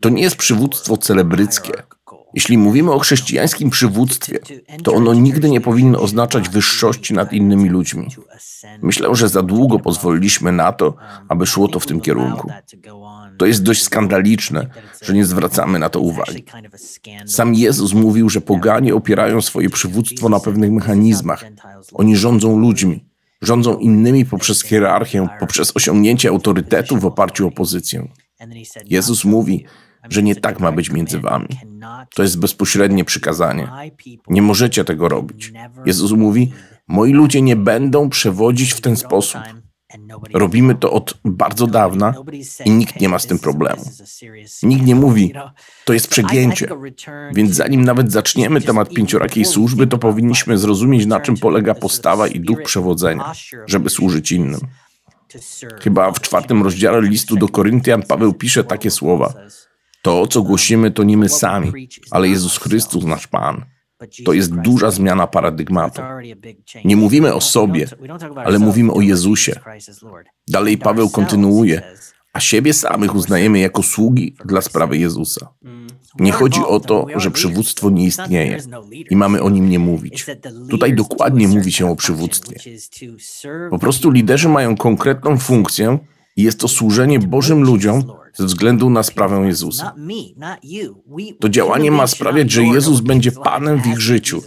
To 0.00 0.09
nie 0.09 0.23
jest 0.23 0.37
przywództwo 0.37 0.97
celebryckie. 0.97 1.73
Jeśli 2.38 2.59
mówimy 2.59 2.92
o 2.92 2.99
chrześcijańskim 2.99 3.71
przywództwie, 3.71 4.38
to 4.85 4.92
ono 4.92 5.14
nigdy 5.14 5.50
nie 5.50 5.61
powinno 5.61 6.00
oznaczać 6.00 6.49
wyższości 6.49 7.14
nad 7.14 7.33
innymi 7.33 7.68
ludźmi. 7.68 8.09
Myślę, 8.83 9.14
że 9.14 9.28
za 9.28 9.42
długo 9.42 9.78
pozwoliliśmy 9.78 10.52
na 10.52 10.73
to, 10.73 10.95
aby 11.28 11.47
szło 11.47 11.68
to 11.68 11.80
w 11.80 11.87
tym 11.87 12.00
kierunku. 12.00 12.52
To 13.38 13.47
jest 13.47 13.62
dość 13.62 13.83
skandaliczne, 13.83 14.66
że 15.02 15.14
nie 15.14 15.25
zwracamy 15.25 15.78
na 15.78 15.88
to 15.88 16.00
uwagi. 16.00 16.45
Sam 17.26 17.54
Jezus 17.54 17.92
mówił, 17.92 18.28
że 18.28 18.40
poganie 18.40 18.95
opierają 18.95 19.40
swoje 19.40 19.71
przywództwo 19.71 20.28
na 20.28 20.40
pewnych 20.40 20.71
mechanizmach. 20.71 21.45
Oni 21.92 22.16
rządzą 22.16 22.59
ludźmi, 22.59 23.04
rządzą 23.42 23.78
innymi 23.78 24.25
poprzez 24.25 24.62
hierarchię, 24.62 25.28
poprzez 25.40 25.76
osiągnięcie 25.76 26.28
autorytetu 26.28 26.99
w 26.99 27.07
oparciu 27.07 27.47
o 27.47 27.50
pozycję. 27.50 28.09
Jezus 28.85 29.25
mówi, 29.25 29.64
że 30.11 30.23
nie 30.23 30.37
tak 30.37 30.61
ma 30.61 30.73
być 30.73 30.90
między 30.90 31.21
wami. 31.21 31.49
To 32.14 32.23
jest 32.23 32.40
bezpośrednie 32.40 33.05
przykazanie. 33.05 33.69
Nie 34.28 34.43
możecie 34.43 34.85
tego 34.85 35.09
robić. 35.09 35.52
Jezus 35.87 36.12
mówi: 36.12 36.52
Moi 36.88 37.12
ludzie 37.12 37.43
nie 37.43 37.57
będą 37.57 38.09
przewodzić 38.09 38.73
w 38.73 38.81
ten 38.81 38.97
sposób. 38.97 39.40
Robimy 40.35 40.75
to 40.75 40.93
od 40.93 41.14
bardzo 41.25 41.67
dawna 41.67 42.14
i 42.64 42.71
nikt 42.71 43.00
nie 43.00 43.09
ma 43.09 43.19
z 43.19 43.26
tym 43.26 43.38
problemu. 43.38 43.83
Nikt 44.62 44.87
nie 44.87 44.95
mówi, 44.95 45.33
to 45.85 45.93
jest 45.93 46.09
przegięcie. 46.09 46.69
Więc 47.35 47.55
zanim 47.55 47.85
nawet 47.85 48.12
zaczniemy 48.12 48.61
temat 48.61 48.88
pięciorakiej 48.88 49.45
służby, 49.45 49.87
to 49.87 49.99
powinniśmy 49.99 50.59
zrozumieć, 50.59 51.07
na 51.07 51.21
czym 51.21 51.37
polega 51.37 51.75
postawa 51.75 52.28
i 52.28 52.40
duch 52.40 52.62
przewodzenia, 52.62 53.33
żeby 53.67 53.90
służyć 53.90 54.33
innym. 54.33 54.61
Chyba 55.81 56.12
w 56.12 56.21
czwartym 56.21 56.62
rozdziale 56.62 57.02
listu 57.02 57.37
do 57.37 57.49
Koryntian 57.49 58.02
Paweł 58.02 58.33
pisze 58.33 58.64
takie 58.64 58.90
słowa. 58.90 59.35
To, 60.09 60.27
co 60.27 60.43
głosimy, 60.43 60.91
to 60.91 61.03
nie 61.03 61.17
my 61.17 61.29
sami, 61.29 61.88
ale 62.11 62.29
Jezus 62.29 62.59
Chrystus, 62.59 63.05
nasz 63.05 63.27
Pan. 63.27 63.65
To 64.25 64.33
jest 64.33 64.55
duża 64.55 64.91
zmiana 64.91 65.27
paradygmatu. 65.27 66.03
Nie 66.85 66.97
mówimy 66.97 67.35
o 67.35 67.41
sobie, 67.41 67.87
ale 68.37 68.59
mówimy 68.59 68.93
o 68.93 69.00
Jezusie. 69.00 69.61
Dalej 70.49 70.79
Paweł 70.79 71.11
kontynuuje, 71.11 71.83
a 72.33 72.41
siebie 72.41 72.75
samych 72.75 73.15
uznajemy 73.15 73.59
jako 73.59 73.83
sługi 73.83 74.37
dla 74.45 74.61
sprawy 74.61 74.99
Jezusa. 74.99 75.49
Nie 76.19 76.33
chodzi 76.33 76.61
o 76.61 76.81
to, 76.81 77.07
że 77.17 77.31
przywództwo 77.31 77.91
nie 77.91 78.05
istnieje 78.05 78.59
i 79.11 79.17
mamy 79.17 79.43
o 79.43 79.50
nim 79.50 79.69
nie 79.69 79.79
mówić. 79.79 80.27
Tutaj 80.71 80.95
dokładnie 80.95 81.49
mówi 81.49 81.73
się 81.73 81.91
o 81.91 81.97
przywództwie. 81.97 82.61
Po 83.71 83.79
prostu 83.79 84.11
liderzy 84.11 84.49
mają 84.49 84.77
konkretną 84.77 85.38
funkcję 85.38 85.99
i 86.37 86.43
jest 86.43 86.61
to 86.61 86.69
służenie 86.69 87.19
Bożym 87.19 87.62
ludziom 87.62 88.18
ze 88.38 88.45
względu 88.45 88.90
na 88.90 89.02
sprawę 89.02 89.47
Jezusa. 89.47 89.95
To 91.40 91.49
działanie 91.49 91.90
ma 91.90 92.07
sprawiać, 92.07 92.50
że 92.50 92.62
Jezus 92.62 93.00
będzie 93.00 93.33
Panem 93.33 93.83
w 93.83 93.87
ich 93.87 94.00
życiu. 94.00 94.42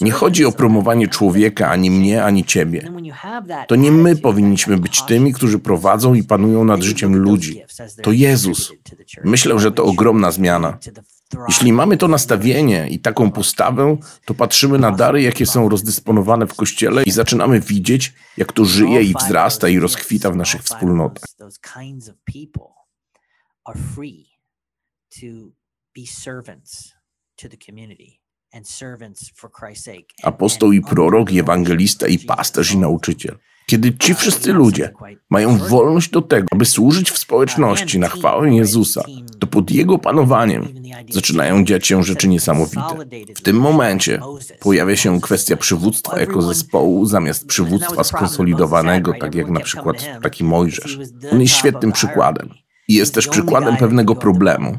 Nie 0.00 0.10
chodzi 0.10 0.44
o 0.44 0.52
promowanie 0.52 1.08
człowieka, 1.08 1.70
ani 1.70 1.90
mnie, 1.90 2.24
ani 2.24 2.44
ciebie. 2.44 2.92
To 3.68 3.76
nie 3.76 3.92
my 3.92 4.16
powinniśmy 4.16 4.78
być 4.78 5.02
tymi, 5.02 5.32
którzy 5.32 5.58
prowadzą 5.58 6.14
i 6.14 6.24
panują 6.24 6.64
nad 6.64 6.82
życiem 6.82 7.16
ludzi. 7.16 7.62
To 8.02 8.12
Jezus. 8.12 8.72
Myślę, 9.24 9.58
że 9.58 9.72
to 9.72 9.84
ogromna 9.84 10.30
zmiana. 10.30 10.78
Jeśli 11.48 11.72
mamy 11.72 11.96
to 11.96 12.08
nastawienie 12.08 12.88
i 12.88 12.98
taką 12.98 13.30
postawę, 13.30 13.96
to 14.24 14.34
patrzymy 14.34 14.78
na 14.78 14.90
dary, 14.90 15.22
jakie 15.22 15.46
są 15.46 15.68
rozdysponowane 15.68 16.46
w 16.46 16.54
Kościele 16.54 17.02
i 17.02 17.10
zaczynamy 17.10 17.60
widzieć, 17.60 18.12
jak 18.36 18.52
to 18.52 18.64
żyje 18.64 19.02
i 19.02 19.14
wzrasta 19.14 19.68
i 19.68 19.78
rozkwita 19.78 20.30
w 20.30 20.36
naszych 20.36 20.62
wspólnotach. 20.62 21.24
Are 23.64 23.78
free 23.94 24.26
to 25.20 25.26
be 25.96 26.06
servants 26.06 26.92
to 27.36 27.48
the 27.48 27.56
community 27.66 28.20
and 28.54 28.68
servants 28.68 29.30
for 29.36 29.50
Christ's 29.50 29.84
sake. 29.84 30.06
And- 30.22 30.34
Apostoł 30.34 30.72
i 30.72 30.80
prorok, 30.80 31.32
i 31.32 31.38
ewangelista, 31.40 32.06
i 32.06 32.18
pasterz, 32.18 32.72
i 32.72 32.78
nauczyciel. 32.78 33.38
Kiedy 33.66 33.98
ci 33.98 34.14
wszyscy 34.14 34.52
ludzie 34.52 34.92
mają 35.30 35.58
wolność 35.58 36.10
do 36.10 36.22
tego, 36.22 36.46
aby 36.50 36.64
służyć 36.64 37.10
w 37.10 37.18
społeczności 37.18 37.98
na 37.98 38.08
chwałę 38.08 38.54
Jezusa, 38.54 39.02
to 39.38 39.46
pod 39.46 39.70
Jego 39.70 39.98
panowaniem 39.98 40.68
zaczynają 41.10 41.64
dziać 41.64 41.86
się 41.86 42.02
rzeczy 42.04 42.28
niesamowite. 42.28 42.82
W 43.36 43.40
tym 43.40 43.56
momencie 43.56 44.20
pojawia 44.60 44.96
się 44.96 45.20
kwestia 45.20 45.56
przywództwa 45.56 46.20
jako 46.20 46.42
zespołu 46.42 47.06
zamiast 47.06 47.46
przywództwa 47.46 48.04
skonsolidowanego, 48.04 49.12
tak 49.20 49.34
jak 49.34 49.50
na 49.50 49.60
przykład 49.60 50.08
taki 50.22 50.44
Mojżesz. 50.44 50.98
On 51.32 51.40
jest 51.40 51.54
świetnym 51.54 51.92
przykładem. 51.92 52.48
I 52.92 52.94
jest 52.94 53.14
też 53.14 53.28
przykładem 53.28 53.76
pewnego 53.76 54.14
problemu. 54.14 54.78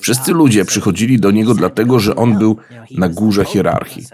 Wszyscy 0.00 0.32
ludzie 0.32 0.64
przychodzili 0.64 1.20
do 1.20 1.30
niego 1.30 1.54
dlatego, 1.54 1.98
że 1.98 2.16
on 2.16 2.38
był 2.38 2.56
na 2.90 3.08
górze 3.08 3.44
hierarchii. 3.44 4.06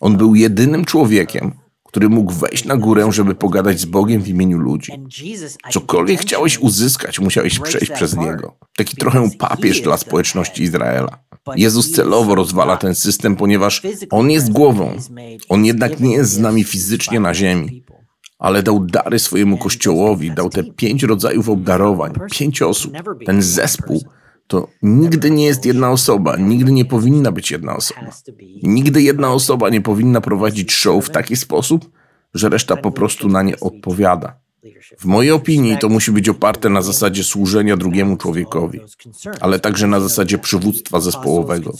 On 0.00 0.16
był 0.16 0.34
jedynym 0.34 0.84
człowiekiem, 0.84 1.52
który 1.84 2.08
mógł 2.08 2.32
wejść 2.32 2.64
na 2.64 2.76
górę, 2.76 3.12
żeby 3.12 3.34
pogadać 3.34 3.80
z 3.80 3.84
Bogiem 3.84 4.22
w 4.22 4.28
imieniu 4.28 4.58
ludzi. 4.58 4.92
Cokolwiek 5.70 6.20
chciałeś 6.20 6.58
uzyskać, 6.58 7.20
musiałeś 7.20 7.58
przejść 7.58 7.90
przez 7.90 8.16
niego. 8.16 8.56
Taki 8.76 8.96
trochę 8.96 9.30
papież 9.38 9.80
dla 9.80 9.96
społeczności 9.96 10.62
Izraela. 10.62 11.18
Jezus 11.56 11.90
celowo 11.90 12.34
rozwala 12.34 12.76
ten 12.76 12.94
system, 12.94 13.36
ponieważ 13.36 13.82
on 14.10 14.30
jest 14.30 14.52
głową. 14.52 14.96
On 15.48 15.64
jednak 15.64 16.00
nie 16.00 16.12
jest 16.12 16.32
z 16.32 16.38
nami 16.38 16.64
fizycznie 16.64 17.20
na 17.20 17.34
ziemi, 17.34 17.84
ale 18.44 18.62
dał 18.62 18.84
dary 18.84 19.18
swojemu 19.18 19.58
kościołowi, 19.58 20.30
dał 20.30 20.50
te 20.50 20.64
pięć 20.64 21.02
rodzajów 21.02 21.48
obdarowań, 21.48 22.12
pięć 22.30 22.62
osób. 22.62 22.92
Ten 23.26 23.42
zespół 23.42 24.04
to 24.46 24.68
nigdy 24.82 25.30
nie 25.30 25.44
jest 25.44 25.66
jedna 25.66 25.90
osoba, 25.90 26.36
nigdy 26.36 26.72
nie 26.72 26.84
powinna 26.84 27.32
być 27.32 27.50
jedna 27.50 27.76
osoba. 27.76 28.10
Nigdy 28.62 29.02
jedna 29.02 29.32
osoba 29.32 29.70
nie 29.70 29.80
powinna 29.80 30.20
prowadzić 30.20 30.72
show 30.72 31.04
w 31.04 31.10
taki 31.10 31.36
sposób, 31.36 31.90
że 32.34 32.48
reszta 32.48 32.76
po 32.76 32.92
prostu 32.92 33.28
na 33.28 33.42
nie 33.42 33.60
odpowiada. 33.60 34.40
W 34.98 35.04
mojej 35.04 35.32
opinii 35.32 35.78
to 35.78 35.88
musi 35.88 36.12
być 36.12 36.28
oparte 36.28 36.70
na 36.70 36.82
zasadzie 36.82 37.24
służenia 37.24 37.76
drugiemu 37.76 38.16
człowiekowi, 38.16 38.80
ale 39.40 39.58
także 39.58 39.86
na 39.86 40.00
zasadzie 40.00 40.38
przywództwa 40.38 41.00
zespołowego. 41.00 41.72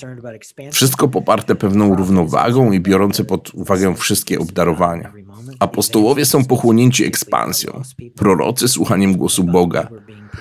Wszystko 0.72 1.08
poparte 1.08 1.54
pewną 1.54 1.96
równowagą 1.96 2.72
i 2.72 2.80
biorące 2.80 3.24
pod 3.24 3.54
uwagę 3.54 3.94
wszystkie 3.96 4.38
obdarowania. 4.38 5.12
Apostołowie 5.58 6.24
są 6.24 6.44
pochłonięci 6.44 7.04
ekspansją, 7.04 7.82
prorocy 8.16 8.68
słuchaniem 8.68 9.16
głosu 9.16 9.44
Boga, 9.44 9.88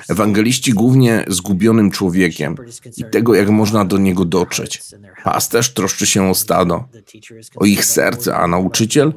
ewangeliści 0.10 0.74
głównie 0.74 1.26
zgubionym 1.28 1.92
człowiekiem 1.92 2.56
i 2.98 3.04
tego, 3.12 3.36
jak 3.36 3.50
można 3.50 3.86
do 3.86 3.98
niego 3.98 4.26
dotrzeć. 4.26 4.82
Pasterz 5.24 5.74
troszczy 5.74 6.06
się 6.06 6.30
o 6.30 6.36
stado, 6.36 6.84
o 7.56 7.66
ich 7.66 7.86
serce, 7.86 8.36
a 8.36 8.48
nauczyciel 8.48 9.14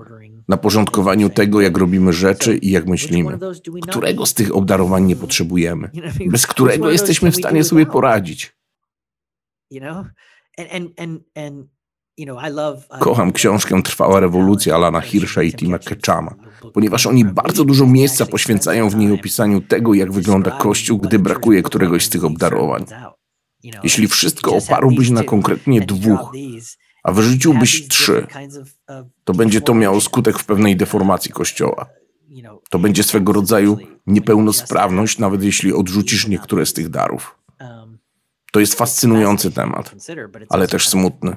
na 0.49 0.57
porządkowaniu 0.57 1.31
tego, 1.31 1.61
jak 1.61 1.79
robimy 1.79 2.13
rzeczy 2.13 2.57
i 2.57 2.71
jak 2.71 2.87
myślimy. 2.87 3.39
Którego 3.83 4.27
z 4.27 4.35
tych 4.35 4.57
obdarowań 4.57 5.05
nie 5.05 5.17
potrzebujemy? 5.17 5.91
Bez 6.27 6.47
którego 6.47 6.91
jesteśmy 6.91 7.31
w 7.31 7.37
stanie 7.37 7.65
sobie 7.65 7.87
poradzić? 7.87 8.57
Kocham 13.01 13.33
książkę 13.33 13.83
Trwała 13.83 14.21
rewolucja 14.21 14.75
Alana 14.75 15.01
Hirscha 15.01 15.43
i 15.43 15.53
Tima 15.53 15.79
Ketchama, 15.79 16.35
ponieważ 16.75 17.07
oni 17.07 17.25
bardzo 17.25 17.65
dużo 17.65 17.87
miejsca 17.87 18.27
poświęcają 18.27 18.91
w 18.91 18.97
niej 18.97 19.13
opisaniu 19.13 19.61
tego, 19.61 19.95
jak 19.95 20.13
wygląda 20.13 20.51
Kościół, 20.51 20.99
gdy 20.99 21.19
brakuje 21.19 21.63
któregoś 21.63 22.05
z 22.05 22.09
tych 22.09 22.25
obdarowań. 22.25 22.85
Jeśli 23.83 24.09
wszystko 24.09 24.57
oparłbyś 24.57 25.11
na 25.11 25.25
konkretnie 25.25 25.81
dwóch, 25.81 26.33
a 27.07 27.13
wyrzuciłbyś 27.13 27.89
trzy, 27.89 28.27
to 29.25 29.33
będzie 29.35 29.61
to 29.61 29.75
miało 29.75 30.01
skutek 30.01 30.39
w 30.39 30.45
pewnej 30.45 30.77
deformacji 30.77 31.33
Kościoła. 31.33 31.87
To 32.71 32.79
będzie 32.79 33.03
swego 33.03 33.33
rodzaju 33.33 33.79
niepełnosprawność, 34.07 35.19
nawet 35.19 35.43
jeśli 35.43 35.73
odrzucisz 35.73 36.29
niektóre 36.29 36.67
z 36.67 36.73
tych 36.73 36.89
darów. 36.89 37.39
To 38.53 38.61
jest 38.61 38.75
fascynujący 38.75 39.53
temat, 39.53 39.95
ale 40.49 40.69
też 40.69 40.89
smutny. 40.89 41.37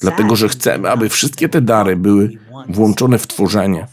Dlatego, 0.00 0.36
że 0.36 0.48
chcemy, 0.48 0.90
aby 0.90 1.08
wszystkie 1.08 1.48
te 1.48 1.60
dary 1.60 1.96
były 1.96 2.30
włączone 2.68 3.18
w 3.18 3.26
tworzenie. 3.26 3.86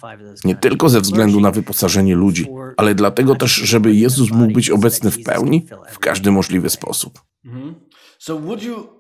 Nie 0.44 0.56
tylko 0.56 0.90
ze 0.90 1.02
względu 1.02 1.40
na 1.40 1.52
wyposażenie 1.52 2.16
ludzi, 2.16 2.48
ale 2.78 2.96
dlatego 2.96 3.36
też, 3.36 3.56
żeby 3.56 3.96
Jezus 3.96 4.32
mógł 4.32 4.54
być 4.54 4.70
obecny 4.70 5.12
w 5.12 5.24
pełni 5.24 5.66
w 5.92 6.00
każdy 6.00 6.32
możliwy 6.32 6.70
sposób. 6.70 7.22
So 8.20 8.40
would 8.40 8.64
you 8.64 8.97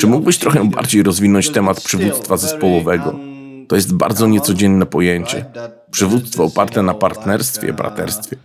Czy 0.00 0.06
mógłbyś 0.06 0.38
trochę 0.38 0.70
bardziej 0.70 1.02
rozwinąć 1.02 1.50
temat 1.50 1.80
przywództwa 1.80 2.36
zespołowego? 2.36 3.10
un- 3.10 3.66
To 3.68 3.76
jest 3.76 3.94
bardzo 3.94 4.26
niecodzienne 4.26 4.86
pojęcie. 4.86 5.44
Przywództwo 5.90 6.44
oparte 6.44 6.82
na 6.82 6.94
partnerstwie, 6.94 7.70
uh, 7.70 7.76
braterstwie. 7.76 8.36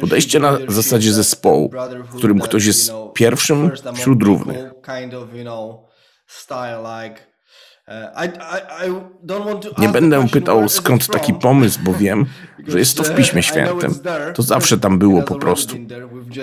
Podejście 0.00 0.40
na 0.40 0.58
zasadzie 0.68 1.12
zespołu, 1.12 1.70
w 2.12 2.16
którym 2.16 2.40
ktoś 2.40 2.64
jest 2.64 2.92
pierwszym 3.14 3.70
wśród 3.94 4.22
równych. 4.22 4.56
Nie 9.78 9.86
ask 9.86 9.92
the 9.92 9.92
będę 9.92 10.28
pytał 10.28 10.68
skąd 10.68 11.06
taki 11.06 11.34
pomysł, 11.34 11.80
bo 11.82 11.94
wiem, 11.94 12.26
że 12.68 12.78
jest 12.78 12.96
to 12.96 13.02
w 13.02 13.14
Piśmie 13.14 13.42
Świętym. 13.42 13.94
To 14.34 14.42
zawsze 14.42 14.78
tam 14.78 14.98
było 14.98 15.22
po 15.22 15.38
prostu. 15.38 15.76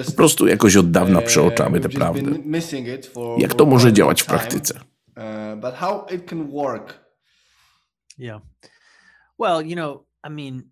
Po 0.06 0.12
prostu 0.12 0.48
jakoś 0.48 0.76
od 0.76 0.92
dawna 0.92 1.20
uh, 1.20 1.26
przeoczamy 1.26 1.80
tę 1.80 1.90
prawdę. 1.90 2.32
Jak 3.38 3.54
to 3.54 3.66
może 3.66 3.94
działać 3.94 4.22
w 4.22 4.26
praktyce? 4.26 4.80
Yeah. 8.18 8.42
Well, 9.40 9.68
you 9.68 9.76
know, 9.76 10.04
I 10.28 10.30
mean, 10.30 10.64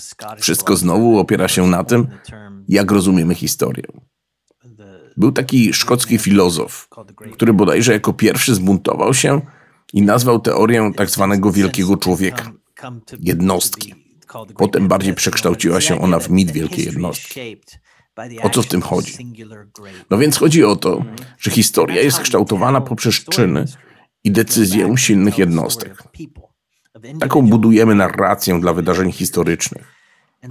Scottish. 0.00 0.42
Wszystko 0.42 0.76
znowu 0.76 1.18
opiera 1.18 1.48
się 1.48 1.66
na 1.66 1.84
tym, 1.84 2.08
Jak 2.68 2.90
rozumiemy 2.90 3.34
historię? 3.34 3.84
Był 5.16 5.32
taki 5.32 5.72
szkocki 5.72 6.18
filozof, 6.18 6.88
który 7.32 7.52
bodajże 7.52 7.92
jako 7.92 8.12
pierwszy 8.12 8.54
zbuntował 8.54 9.14
się 9.14 9.40
i 9.92 10.02
nazwał 10.02 10.40
teorię 10.40 10.92
tak 10.96 11.10
zwanego 11.10 11.52
wielkiego 11.52 11.96
człowieka. 11.96 12.52
jednostki. 13.20 13.94
Potem 14.56 14.88
bardziej 14.88 15.14
przekształciła 15.14 15.80
się 15.80 16.00
ona 16.00 16.18
w 16.18 16.30
mit 16.30 16.50
wielkiej 16.50 16.84
jednostki. 16.84 17.56
O 18.42 18.50
co 18.50 18.62
w 18.62 18.66
tym 18.66 18.82
chodzi? 18.82 19.34
No 20.10 20.18
więc 20.18 20.36
chodzi 20.36 20.64
o 20.64 20.76
to, 20.76 21.04
że 21.38 21.50
historia 21.50 22.02
jest 22.02 22.20
kształtowana 22.20 22.80
poprzez 22.80 23.14
czyny 23.14 23.64
i 24.24 24.30
decyzję 24.30 24.96
silnych 24.96 25.38
jednostek. 25.38 26.02
Taką 27.20 27.42
budujemy 27.42 27.94
narrację 27.94 28.60
dla 28.60 28.72
wydarzeń 28.72 29.12
historycznych. 29.12 30.02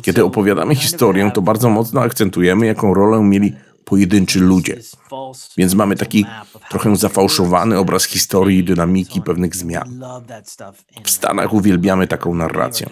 Kiedy 0.01 0.23
opowiadamy 0.23 0.75
historię, 0.75 1.31
to 1.33 1.41
bardzo 1.41 1.69
mocno 1.69 2.01
akcentujemy, 2.01 2.65
jaką 2.65 2.93
rolę 2.93 3.23
mieli 3.23 3.55
pojedynczy 3.91 4.39
ludzie. 4.39 4.77
Więc 5.57 5.73
mamy 5.73 5.95
taki 5.95 6.25
trochę 6.69 6.95
zafałszowany 6.95 7.77
obraz 7.77 8.03
historii 8.03 8.59
i 8.59 8.63
dynamiki 8.63 9.21
pewnych 9.21 9.55
zmian. 9.55 10.01
W 11.03 11.09
Stanach 11.11 11.53
uwielbiamy 11.53 12.07
taką 12.07 12.35
narrację. 12.35 12.89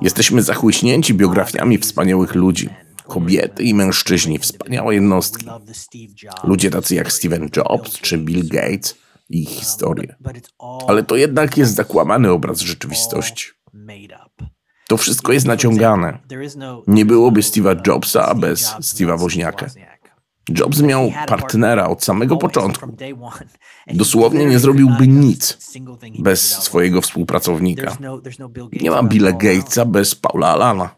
Jesteśmy 0.00 0.42
zachłyśnięci 0.42 1.14
biografiami 1.14 1.78
wspaniałych 1.78 2.34
ludzi. 2.34 2.68
Kobiety 3.06 3.62
i 3.62 3.74
mężczyźni, 3.74 4.38
wspaniałe 4.38 4.94
jednostki. 4.94 5.46
Ludzie 6.44 6.70
tacy 6.70 6.94
jak 6.94 7.12
Steven 7.12 7.48
Jobs 7.56 7.98
czy 7.98 8.18
Bill 8.18 8.48
Gates 8.48 8.94
i 9.30 9.42
ich 9.42 9.48
historie. 9.48 10.16
Ale 10.88 11.02
to 11.02 11.16
jednak 11.16 11.56
jest 11.56 11.74
zakłamany 11.74 12.30
obraz 12.30 12.60
rzeczywistości. 12.60 13.46
To 14.88 14.96
wszystko 14.96 15.32
jest 15.32 15.46
naciągane. 15.46 16.18
Nie 16.86 17.04
byłoby 17.04 17.40
Steve'a 17.40 17.86
Jobsa 17.86 18.34
bez 18.34 18.74
Steve'a 18.80 19.18
Woźniaka. 19.18 19.66
Jobs 20.58 20.80
miał 20.80 21.12
partnera 21.28 21.88
od 21.88 22.04
samego 22.04 22.36
początku. 22.36 22.96
Dosłownie 23.86 24.46
nie 24.46 24.58
zrobiłby 24.58 25.08
nic 25.08 25.58
bez 26.18 26.62
swojego 26.62 27.00
współpracownika. 27.00 27.96
Nie 28.80 28.90
ma 28.90 29.02
Billa 29.02 29.32
Gatesa 29.32 29.84
bez 29.84 30.14
Paula 30.14 30.48
Alana. 30.48 30.96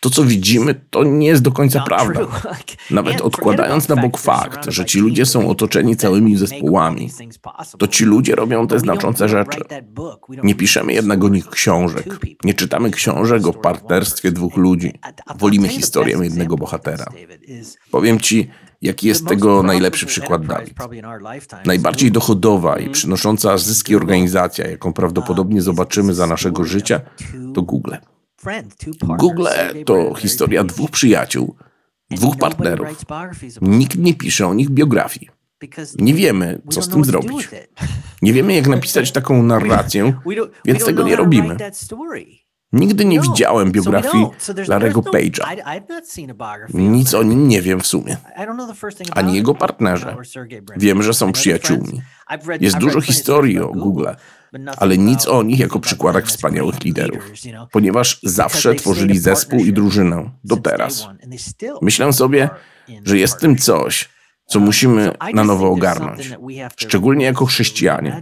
To, 0.00 0.10
co 0.10 0.24
widzimy, 0.24 0.74
to 0.90 1.04
nie 1.04 1.26
jest 1.26 1.42
do 1.42 1.52
końca 1.52 1.80
prawda. 1.80 2.20
Nawet 2.90 3.20
odkładając 3.20 3.88
na 3.88 3.96
bok 3.96 4.18
fakt, 4.18 4.70
że 4.70 4.84
ci 4.84 5.00
ludzie 5.00 5.26
są 5.26 5.48
otoczeni 5.48 5.96
całymi 5.96 6.36
zespołami, 6.36 7.10
to 7.78 7.88
ci 7.88 8.04
ludzie 8.04 8.34
robią 8.34 8.66
te 8.66 8.78
znaczące 8.78 9.28
rzeczy. 9.28 9.60
Nie 10.42 10.54
piszemy 10.54 10.92
jednak 10.92 11.24
o 11.24 11.28
nich 11.28 11.48
książek. 11.48 12.06
Nie 12.44 12.54
czytamy 12.54 12.90
książek 12.90 13.46
o 13.46 13.52
partnerstwie 13.52 14.32
dwóch 14.32 14.56
ludzi. 14.56 14.92
Wolimy 15.38 15.68
historię 15.68 16.18
jednego 16.22 16.56
bohatera. 16.56 17.06
Powiem 17.90 18.20
ci, 18.20 18.50
jaki 18.82 19.08
jest 19.08 19.26
tego 19.26 19.62
najlepszy 19.62 20.06
przykład 20.06 20.46
Dawid. 20.46 20.74
Najbardziej 21.64 22.12
dochodowa 22.12 22.78
i 22.78 22.90
przynosząca 22.90 23.58
zyski 23.58 23.96
organizacja, 23.96 24.70
jaką 24.70 24.92
prawdopodobnie 24.92 25.62
zobaczymy 25.62 26.14
za 26.14 26.26
naszego 26.26 26.64
życia, 26.64 27.00
to 27.54 27.62
Google. 27.62 27.94
Google 29.18 29.46
to 29.84 30.14
historia 30.14 30.64
dwóch 30.64 30.90
przyjaciół, 30.90 31.56
dwóch 32.10 32.36
partnerów. 32.36 32.88
Nikt 33.62 33.98
nie 33.98 34.14
pisze 34.14 34.46
o 34.46 34.54
nich 34.54 34.70
biografii. 34.70 35.30
Nie 35.98 36.14
wiemy, 36.14 36.62
co 36.70 36.82
z 36.82 36.88
tym 36.88 37.04
zrobić. 37.04 37.48
Nie 38.22 38.32
wiemy, 38.32 38.54
jak 38.54 38.66
napisać 38.66 39.12
taką 39.12 39.42
narrację, 39.52 40.12
więc 40.64 40.84
tego 40.84 41.02
nie 41.02 41.16
robimy. 41.16 41.56
Nigdy 42.72 43.04
nie 43.04 43.20
widziałem 43.20 43.72
biografii 43.72 44.26
Larego 44.68 45.00
Page'a. 45.00 45.44
Nic 46.74 47.14
o 47.14 47.22
nim 47.22 47.48
nie 47.48 47.62
wiem 47.62 47.80
w 47.80 47.86
sumie. 47.86 48.16
Ani 49.10 49.34
jego 49.34 49.54
partnerze. 49.54 50.16
Wiem, 50.76 51.02
że 51.02 51.14
są 51.14 51.32
przyjaciółmi. 51.32 52.02
Jest 52.60 52.78
dużo 52.78 53.00
historii 53.00 53.58
o 53.58 53.68
Google, 53.68 54.06
ale 54.76 54.98
nic 54.98 55.28
o 55.28 55.42
nich 55.42 55.58
jako 55.58 55.80
przykładach 55.80 56.26
wspaniałych 56.26 56.84
liderów, 56.84 57.32
ponieważ 57.72 58.20
zawsze 58.22 58.74
tworzyli 58.74 59.18
zespół 59.18 59.60
i 59.60 59.72
drużynę, 59.72 60.30
do 60.44 60.56
teraz. 60.56 61.08
Myślę 61.82 62.12
sobie, 62.12 62.50
że 63.04 63.18
jest 63.18 63.34
w 63.34 63.40
tym 63.40 63.56
coś, 63.56 64.08
co 64.46 64.60
musimy 64.60 65.12
na 65.34 65.44
nowo 65.44 65.70
ogarnąć, 65.70 66.30
szczególnie 66.76 67.24
jako 67.24 67.46
chrześcijanie. 67.46 68.20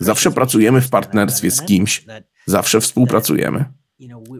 Zawsze 0.00 0.30
pracujemy 0.30 0.80
w 0.80 0.90
partnerstwie 0.90 1.50
z 1.50 1.62
kimś, 1.62 2.04
zawsze 2.46 2.80
współpracujemy. 2.80 3.64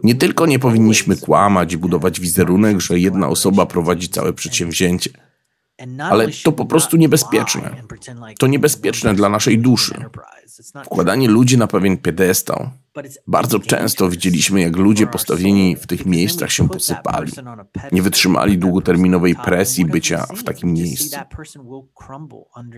Nie 0.03 0.15
tylko 0.15 0.45
nie 0.45 0.59
powinniśmy 0.59 1.15
kłamać 1.15 1.73
i 1.73 1.77
budować 1.77 2.19
wizerunek, 2.19 2.81
że 2.81 2.99
jedna 2.99 3.27
osoba 3.27 3.65
prowadzi 3.65 4.09
całe 4.09 4.33
przedsięwzięcie, 4.33 5.09
ale 5.99 6.27
to 6.43 6.51
po 6.51 6.65
prostu 6.65 6.97
niebezpieczne. 6.97 7.75
To 8.39 8.47
niebezpieczne 8.47 9.13
dla 9.13 9.29
naszej 9.29 9.59
duszy. 9.59 9.95
Wkładanie 10.85 11.27
ludzi 11.27 11.57
na 11.57 11.67
pewien 11.67 11.97
piedestał. 11.97 12.69
Bardzo 13.27 13.59
często 13.59 14.09
widzieliśmy, 14.09 14.61
jak 14.61 14.75
ludzie 14.75 15.07
postawieni 15.07 15.75
w 15.75 15.87
tych 15.87 16.05
miejscach 16.05 16.51
się 16.51 16.69
posypali. 16.69 17.31
Nie 17.91 18.01
wytrzymali 18.01 18.57
długoterminowej 18.57 19.35
presji 19.35 19.85
bycia 19.85 20.25
w 20.37 20.43
takim 20.43 20.73
miejscu. 20.73 21.19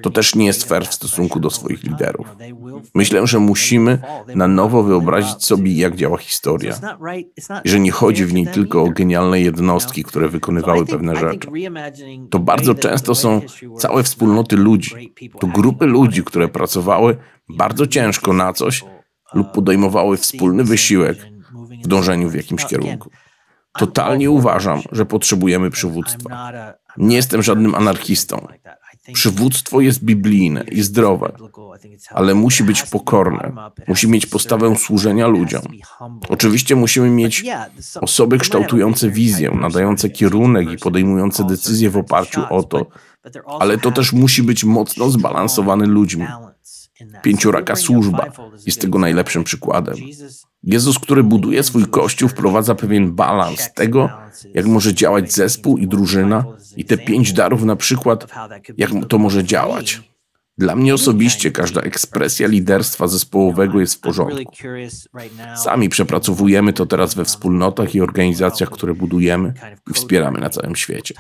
To 0.02 0.10
też 0.10 0.36
nie 0.36 0.46
jest 0.46 0.64
fair 0.64 0.88
w 0.88 0.94
stosunku 0.94 1.40
do 1.40 1.50
swoich 1.50 1.84
liderów. 1.84 2.28
Myślę, 2.96 3.28
że 3.28 3.40
musimy 3.40 4.02
na 4.36 4.48
nowo 4.48 4.84
wyobrazić 4.84 5.46
sobie, 5.46 5.74
jak 5.74 5.96
działa 5.96 6.18
historia. 6.18 6.76
I 7.64 7.70
że 7.70 7.80
nie 7.80 7.92
chodzi 7.92 8.26
w 8.26 8.34
niej 8.34 8.48
tylko 8.48 8.84
o 8.84 8.90
genialne 8.90 9.42
jednostki, 9.42 10.04
które 10.04 10.30
wykonywały 10.30 10.86
pewne 10.86 11.16
rzeczy. 11.16 11.48
To 12.30 12.40
bardzo 12.40 12.76
często 12.76 13.16
są 13.16 13.42
całe 13.78 14.04
wspólnoty 14.04 14.56
ludzi. 14.56 15.14
To 15.40 15.48
grupy 15.48 15.86
ludzi, 15.86 16.24
które 16.24 16.48
pracowały 16.48 17.18
bardzo 17.50 17.88
ciężko 17.88 18.34
na 18.34 18.54
coś 18.54 18.86
lub 19.34 19.52
podejmowały 19.52 20.18
wspólny 20.18 20.64
wysiłek 20.64 21.18
w 21.84 21.88
dążeniu 21.88 22.30
w 22.30 22.36
jakimś 22.36 22.66
kierunku. 22.66 23.10
Totalnie 23.78 24.32
uważam, 24.32 24.82
że 24.92 25.06
potrzebujemy 25.06 25.72
przywództwa. 25.72 26.52
Nie 26.98 27.16
jestem 27.16 27.44
żadnym 27.44 27.76
anarchistą. 27.76 28.48
Przywództwo 29.14 29.82
jest 29.82 30.04
biblijne 30.04 30.64
i 30.72 30.82
zdrowe, 30.82 31.32
ale 32.10 32.34
musi 32.34 32.64
być 32.64 32.84
pokorne. 32.84 33.52
Musi 33.88 34.08
mieć 34.08 34.26
postawę 34.26 34.76
służenia 34.76 35.28
ludziom. 35.28 35.62
Oczywiście 36.30 36.76
musimy 36.76 37.10
mieć 37.10 37.44
osoby 38.02 38.38
kształtujące 38.38 39.10
wizję, 39.10 39.52
nadające 39.62 40.10
kierunek 40.10 40.72
i 40.72 40.78
podejmujące 40.78 41.44
decyzje 41.44 41.90
w 41.90 41.98
oparciu 41.98 42.42
o 42.50 42.64
to, 42.64 42.86
ale 43.60 43.78
to 43.78 43.92
też 43.92 44.14
musi 44.14 44.44
być 44.44 44.64
mocno 44.64 45.10
zbalansowany 45.10 45.86
ludźmi. 45.86 46.26
Pięcioraka 47.22 47.76
służba 47.76 48.26
jest 48.66 48.82
tego 48.82 49.00
najlepszym 49.00 49.44
przykładem. 49.44 49.96
Jezus, 50.64 51.00
który 51.00 51.24
buduje 51.24 51.64
swój 51.64 51.86
kościół, 51.86 52.30
wprowadza 52.30 52.76
pewien 52.76 53.12
balans 53.12 53.74
tego, 53.74 54.10
jak 54.54 54.66
może 54.66 54.94
działać 54.94 55.34
zespół 55.34 55.78
i 55.78 55.88
drużyna, 55.88 56.46
i 56.78 56.86
te 56.86 56.98
pięć 56.98 57.34
darów 57.34 57.64
na 57.64 57.76
przykład, 57.76 58.28
jak 58.78 58.92
to 59.10 59.18
może 59.18 59.44
działać. 59.44 60.13
Dla 60.58 60.76
mnie 60.76 60.94
osobiście 60.94 61.52
każda 61.52 61.82
ekspresja 61.82 62.48
liderstwa 62.48 63.08
zespołowego 63.08 63.80
jest 63.80 63.96
w 63.96 64.00
porządku. 64.00 64.54
Sami 65.56 65.90
przepracowujemy 65.90 66.74
to 66.74 66.86
teraz 66.86 67.16
we 67.16 67.26
wspólnotach 67.26 67.96
i 67.96 68.02
organizacjach, 68.02 68.70
które 68.70 68.94
budujemy 68.94 69.54
i 69.92 69.94
wspieramy 69.94 70.40
na 70.40 70.50
całym 70.50 70.76
świecie. 70.76 71.16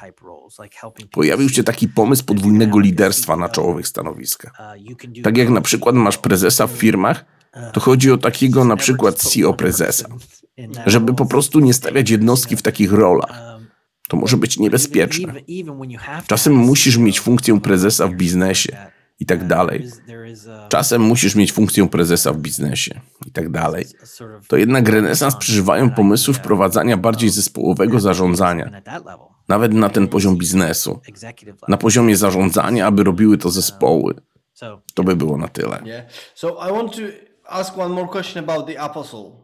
Pojawił 1.11 1.49
się 1.49 1.63
taki 1.63 1.87
pomysł 1.87 2.25
podwójnego 2.25 2.79
liderstwa 2.79 3.35
na 3.35 3.49
czołowych 3.49 3.87
stanowiskach. 3.87 4.53
Tak 5.23 5.37
jak 5.37 5.49
na 5.49 5.61
przykład 5.61 5.95
masz 5.95 6.17
prezesa 6.17 6.67
w 6.67 6.71
firmach, 6.71 7.25
to 7.73 7.79
chodzi 7.79 8.11
o 8.11 8.17
takiego 8.17 8.65
na 8.65 8.75
przykład 8.75 9.15
CEO 9.15 9.53
prezesa, 9.53 10.09
żeby 10.85 11.13
po 11.13 11.25
prostu 11.25 11.59
nie 11.59 11.73
stawiać 11.73 12.09
jednostki 12.09 12.55
w 12.55 12.61
takich 12.61 12.91
rolach. 12.91 13.53
To 14.09 14.17
może 14.17 14.37
być 14.37 14.59
niebezpieczne. 14.59 15.33
Czasem 16.27 16.53
musisz 16.53 16.97
mieć 16.97 17.19
funkcję 17.19 17.61
prezesa 17.61 18.07
w 18.07 18.13
biznesie 18.13 18.92
i 19.19 19.25
tak 19.25 19.47
dalej. 19.47 19.87
a- 20.65 20.67
Czasem 20.67 21.01
musisz 21.01 21.35
mieć 21.35 21.51
funkcję 21.51 21.89
prezesa 21.89 22.33
w 22.33 22.37
biznesie 22.37 23.01
i 23.25 23.31
tak 23.31 23.49
dalej. 23.51 23.85
To 24.47 24.57
jednak 24.57 24.89
renesans 24.89 25.35
przeżywają 25.35 25.89
pomysły 25.89 26.33
wprowadzania 26.33 26.97
bardziej 26.97 27.29
of 27.29 27.35
zespołowego 27.35 27.99
zarządzania, 27.99 28.81
nawet 29.47 29.73
na 29.73 29.89
ten 29.89 30.07
poziom 30.07 30.37
biznesu, 30.37 30.99
na 31.67 31.77
poziomie 31.77 32.17
zarządzania, 32.17 32.87
aby 32.87 33.03
robiły 33.03 33.37
to 33.37 33.49
zespoły. 33.49 34.13
So 34.53 34.81
To 34.93 35.03
by 35.03 35.15
było 35.15 35.37
na 35.37 35.47
tyle. 35.47 35.81
Yeah. 35.85 36.05
So 36.35 36.47
I 36.69 36.71
want 36.71 36.95
to 36.95 37.01
ask 37.49 37.77
one 37.77 37.95
more 37.95 38.07
question 38.07 38.43
about 38.49 38.67
the 38.67 38.79
apostle. 38.81 39.42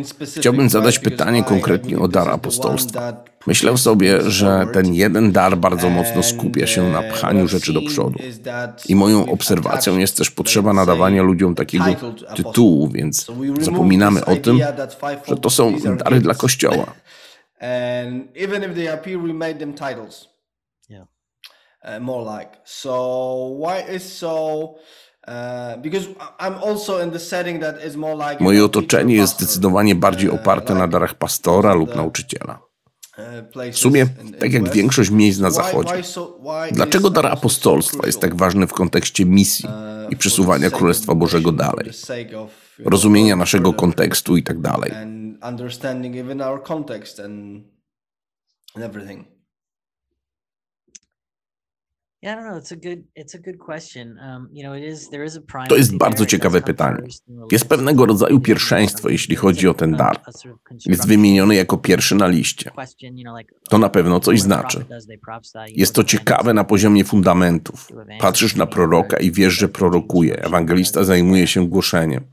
Uh, 0.00 0.06
specific, 0.06 0.40
Chciałbym 0.40 0.68
zadać 0.68 0.98
pytanie 0.98 1.44
konkretnie 1.44 1.98
o 1.98 2.08
dar 2.08 2.28
apostolstwa. 2.28 3.24
Myślę 3.46 3.78
sobie, 3.78 4.30
że 4.30 4.66
ten 4.72 4.94
jeden 4.94 5.32
dar 5.32 5.58
bardzo 5.58 5.90
mocno 5.90 6.22
skupia 6.22 6.66
się 6.66 6.88
na 6.88 7.00
uh, 7.00 7.06
pchaniu 7.08 7.44
I've 7.44 7.48
rzeczy 7.48 7.72
do 7.72 7.82
przodu. 7.82 8.18
I 8.88 8.94
moją 8.94 9.30
obserwacją 9.32 9.98
jest 9.98 10.16
też 10.16 10.30
potrzeba 10.30 10.72
nadawania 10.72 11.22
ludziom 11.22 11.54
takiego 11.54 11.84
tytułu, 12.36 12.88
więc 12.88 13.26
zapominamy 13.60 14.24
o 14.24 14.36
tym, 14.36 14.60
że 15.28 15.36
to 15.36 15.50
są 15.50 15.76
dary 16.04 16.20
dla. 16.20 16.34
Kościoła. 16.34 16.86
Uh, 21.84 22.00
more 22.00 22.24
like. 22.24 22.58
So 22.64 23.56
why 23.60 23.80
is 23.96 24.02
so? 24.02 24.74
Moje 28.40 28.64
otoczenie 28.64 29.14
jest 29.14 29.36
zdecydowanie 29.36 29.94
bardziej 29.94 30.28
uh, 30.28 30.34
oparte 30.34 30.74
na 30.74 30.88
darach 30.88 31.14
pastora 31.14 31.74
lub 31.74 31.96
nauczyciela. 31.96 32.58
uh, 33.18 33.74
W 33.74 33.78
sumie, 33.78 34.06
tak 34.40 34.52
jak 34.52 34.72
większość 34.72 35.10
miejsc 35.10 35.40
na 35.40 35.50
zachodzie. 35.50 36.02
Dlaczego 36.72 37.10
dar 37.10 37.26
apostolstwa 37.26 38.06
jest 38.06 38.20
tak 38.20 38.36
ważny 38.36 38.66
w 38.66 38.72
kontekście 38.72 39.24
misji 39.24 39.68
Uh, 40.08 40.12
i 40.12 40.16
przesuwania 40.16 40.70
Królestwa 40.70 41.14
Bożego 41.14 41.52
dalej, 41.52 41.90
rozumienia 42.84 43.36
naszego 43.36 43.72
kontekstu 43.72 44.36
i 44.36 44.42
tak 44.42 44.60
dalej? 44.60 44.92
Yeah, 52.22 52.32
I 52.32 52.36
don't 52.36 52.50
know. 52.50 52.58
It's 52.58 52.72
a 52.72 52.76
good. 52.76 53.04
It's 53.14 53.34
a 53.34 53.38
good 53.38 53.58
question. 53.58 54.18
Um, 54.18 54.48
you 54.52 54.64
know, 54.64 54.76
it 54.76 54.84
is. 54.84 55.08
There 55.10 55.24
is 55.24 55.36
a 55.36 55.66
To 55.68 55.76
jest 55.76 55.96
bardzo 55.96 56.26
ciekawe 56.26 56.60
pytanie. 56.60 57.02
Jest 57.52 57.68
pewnego 57.68 58.06
rodzaju 58.06 58.40
pierwszeństwo, 58.40 59.08
jeśli 59.08 59.36
chodzi 59.36 59.68
o 59.68 59.74
ten 59.74 59.96
dar. 59.96 60.20
Jest 60.86 61.06
wymieniony 61.08 61.54
jako 61.54 61.76
pierwszy 61.76 62.14
na 62.14 62.26
liście. 62.26 62.70
To 63.68 63.78
na 63.78 63.88
pewno 63.88 64.20
coś 64.20 64.40
znaczy. 64.40 64.84
Jest 65.68 65.94
to 65.94 66.04
ciekawe 66.04 66.54
na 66.54 66.64
poziomie 66.64 67.04
fundamentów. 67.04 67.88
Patrzysz 68.20 68.56
na 68.56 68.66
proroka 68.66 69.16
i 69.16 69.32
wiesz, 69.32 69.54
że 69.54 69.68
prorokuje. 69.68 70.42
Ewangelista 70.42 71.04
zajmuje 71.04 71.46
się 71.46 71.68
głoszeniem. 71.68 72.24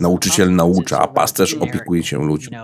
Nauczyciel 0.00 0.54
naucza, 0.54 0.98
a 0.98 1.08
pasterz 1.08 1.54
opiekuje 1.54 2.02
się 2.02 2.24
ludźmi. 2.24 2.56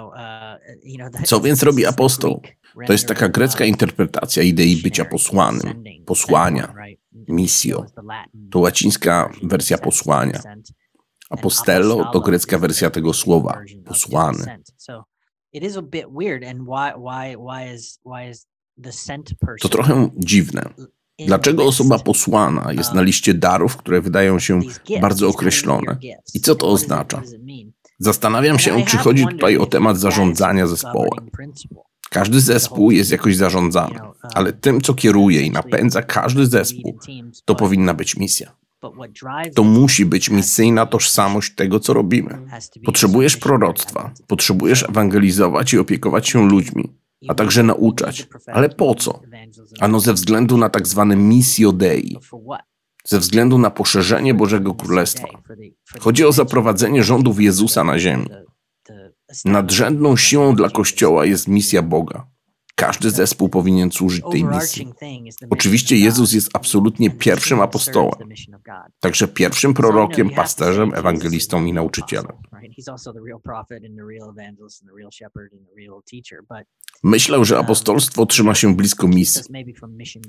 Co 1.25 1.41
więc 1.41 1.63
robi 1.63 1.87
apostoł? 1.87 2.43
To 2.87 2.93
jest 2.93 3.07
taka 3.09 3.29
grecka 3.29 3.65
interpretacja 3.65 4.43
idei 4.43 4.77
bycia 4.77 5.05
posłanym, 5.05 5.85
posłania, 6.07 6.75
misjo. 7.29 7.87
To 8.51 8.59
łacińska 8.59 9.33
wersja 9.43 9.79
posłania. 9.79 10.41
Apostello 11.31 12.11
to 12.13 12.21
grecka 12.21 12.59
wersja 12.59 12.91
tego 12.91 13.15
słowa, 13.15 13.61
posłany. 13.85 14.59
To 19.61 19.69
trochę 19.69 20.09
dziwne. 20.17 20.75
Dlaczego 21.27 21.65
osoba 21.65 21.99
posłana 21.99 22.73
jest 22.73 22.95
na 22.95 23.03
liście 23.03 23.35
darów, 23.35 23.77
które 23.77 24.01
wydają 24.01 24.39
się 24.39 24.61
bardzo 25.01 25.29
określone? 25.29 25.99
I 26.35 26.41
co 26.41 26.55
to 26.55 26.69
oznacza? 26.69 27.23
Zastanawiam 27.99 28.59
się, 28.59 28.85
czy 28.85 28.97
chodzi 28.97 29.27
tutaj 29.27 29.57
o 29.57 29.67
temat 29.67 29.99
zarządzania 29.99 30.67
zespołem. 30.67 31.31
Każdy 32.11 32.41
zespół 32.41 32.91
jest 32.91 33.11
jakoś 33.11 33.37
zarządzany, 33.37 33.99
ale 34.35 34.53
tym, 34.53 34.81
co 34.81 34.95
kieruje 34.95 35.43
i 35.43 35.51
napędza 35.51 36.03
każdy 36.03 36.47
zespół, 36.47 36.99
to 37.45 37.55
powinna 37.55 37.95
być 37.95 38.17
misja. 38.17 38.53
To 39.55 39.65
musi 39.65 40.07
być 40.07 40.31
misyjna 40.31 40.87
tożsamość 40.87 41.55
tego, 41.55 41.81
co 41.81 41.93
robimy. 41.93 42.39
Potrzebujesz 42.85 43.37
proroctwa, 43.37 44.11
potrzebujesz 44.27 44.83
ewangelizować 44.83 45.73
i 45.73 45.79
opiekować 45.79 46.29
się 46.29 46.49
ludźmi, 46.49 46.93
a 47.29 47.35
także 47.35 47.63
nauczać. 47.63 48.29
Ale 48.47 48.69
po 48.69 48.95
co? 48.95 49.21
Ano 49.81 50.01
ze 50.01 50.15
względu 50.15 50.59
na 50.59 50.69
tak 50.69 50.87
zwane 50.87 51.17
dei, 51.73 52.19
ze 53.09 53.19
względu 53.19 53.59
na 53.59 53.71
poszerzenie 53.71 54.35
Bożego 54.35 54.75
Królestwa. 54.75 55.29
Chodzi 56.01 56.25
o 56.25 56.33
zaprowadzenie 56.33 57.03
rządów 57.03 57.41
Jezusa 57.41 57.85
na 57.85 57.99
ziemi. 57.99 58.27
Nadrzędną 59.45 60.17
siłą 60.17 60.55
dla 60.55 60.71
Kościoła 60.71 61.25
jest 61.25 61.49
misja 61.49 61.83
Boga. 61.83 62.27
Każdy 62.75 63.11
zespół 63.11 63.49
powinien 63.49 63.93
służyć 63.93 64.23
tej 64.33 64.45
misji. 64.45 64.93
Oczywiście 65.51 65.97
Jezus 65.97 66.33
jest 66.33 66.51
absolutnie 66.53 67.11
pierwszym 67.11 67.61
apostołem, 67.61 68.29
także 69.01 69.29
pierwszym 69.29 69.75
prorokiem, 69.75 70.31
pasterzem, 70.31 70.95
ewangelistą 70.95 71.65
i 71.65 71.73
nauczycielem. 71.73 72.37
Myślę, 77.03 77.45
że 77.45 77.59
apostolstwo 77.59 78.27
trzyma 78.27 78.55
się 78.55 78.77
blisko 78.77 79.09
misji. 79.09 79.43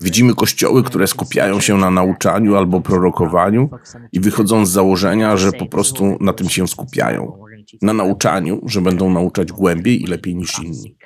Widzimy 0.02 0.36
kościoły, 0.36 0.84
które 0.84 1.08
skupiają 1.08 1.60
się 1.60 1.78
na 1.78 1.92
nauczaniu 1.92 2.56
albo 2.56 2.82
prorokowaniu 2.82 3.70
i 4.12 4.20
wychodzą 4.20 4.66
z 4.66 4.72
założenia, 4.72 5.38
że 5.38 5.52
po 5.52 5.66
prostu 5.66 6.18
na 6.20 6.34
tym 6.34 6.50
się 6.50 6.68
skupiają. 6.68 7.40
Na 7.82 7.94
nauczaniu, 7.94 8.62
że 8.66 8.82
będą 8.82 9.12
nauczać 9.12 9.52
głębiej 9.52 10.04
i 10.04 10.08
lepiej 10.08 10.36
niż 10.36 10.60
inni. 10.60 10.98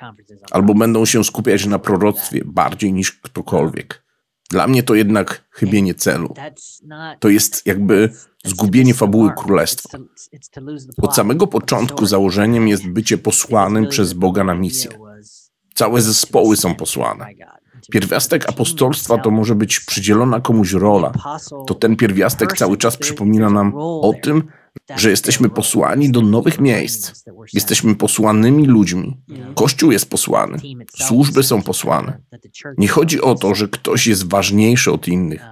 Albo 0.50 0.74
będą 0.74 1.04
się 1.04 1.24
skupiać 1.24 1.66
na 1.66 1.78
proroctwie 1.78 2.42
bardziej 2.44 2.92
niż 2.92 3.12
ktokolwiek. 3.12 4.04
Dla 4.50 4.66
mnie 4.66 4.82
to 4.82 4.94
jednak 4.94 5.44
chybienie 5.50 5.94
celu. 5.94 6.34
To 7.20 7.28
jest 7.28 7.66
jakby 7.66 8.10
zgubienie 8.44 8.94
fabuły 8.94 9.32
królestwa. 9.36 9.98
Od 11.02 11.14
samego 11.14 11.46
początku 11.46 12.06
założeniem 12.06 12.68
jest 12.68 12.88
bycie 12.88 13.18
posłanym 13.18 13.88
przez 13.88 14.12
Boga 14.12 14.44
na 14.44 14.54
misję. 14.54 15.03
Całe 15.74 16.02
zespoły 16.02 16.56
są 16.56 16.74
posłane. 16.74 17.26
Pierwiastek 17.90 18.48
apostolstwa 18.48 19.18
to 19.18 19.30
może 19.30 19.54
być 19.54 19.80
przydzielona 19.80 20.40
komuś 20.40 20.72
rola. 20.72 21.12
To 21.66 21.74
ten 21.74 21.96
pierwiastek 21.96 22.52
cały 22.52 22.76
czas 22.76 22.96
przypomina 22.96 23.50
nam 23.50 23.72
o 23.76 24.14
tym, 24.22 24.42
że 24.96 25.10
jesteśmy 25.10 25.48
posłani 25.50 26.10
do 26.10 26.22
nowych 26.22 26.60
miejsc. 26.60 27.24
Jesteśmy 27.52 27.94
posłanymi 27.94 28.66
ludźmi. 28.66 29.20
Kościół 29.54 29.92
jest 29.92 30.10
posłany. 30.10 30.58
Służby 30.96 31.42
są 31.42 31.62
posłane. 31.62 32.18
Nie 32.78 32.88
chodzi 32.88 33.20
o 33.20 33.34
to, 33.34 33.54
że 33.54 33.68
ktoś 33.68 34.06
jest 34.06 34.30
ważniejszy 34.30 34.92
od 34.92 35.08
innych. 35.08 35.44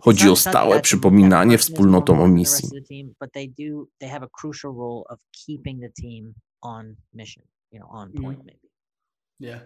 Chodzi 0.00 0.28
o 0.28 0.36
stałe 0.36 0.80
przypominanie 0.80 1.58
wspólnotom 1.58 2.20
o 2.20 2.28
misji. 2.28 2.68
Yeah, 9.40 9.60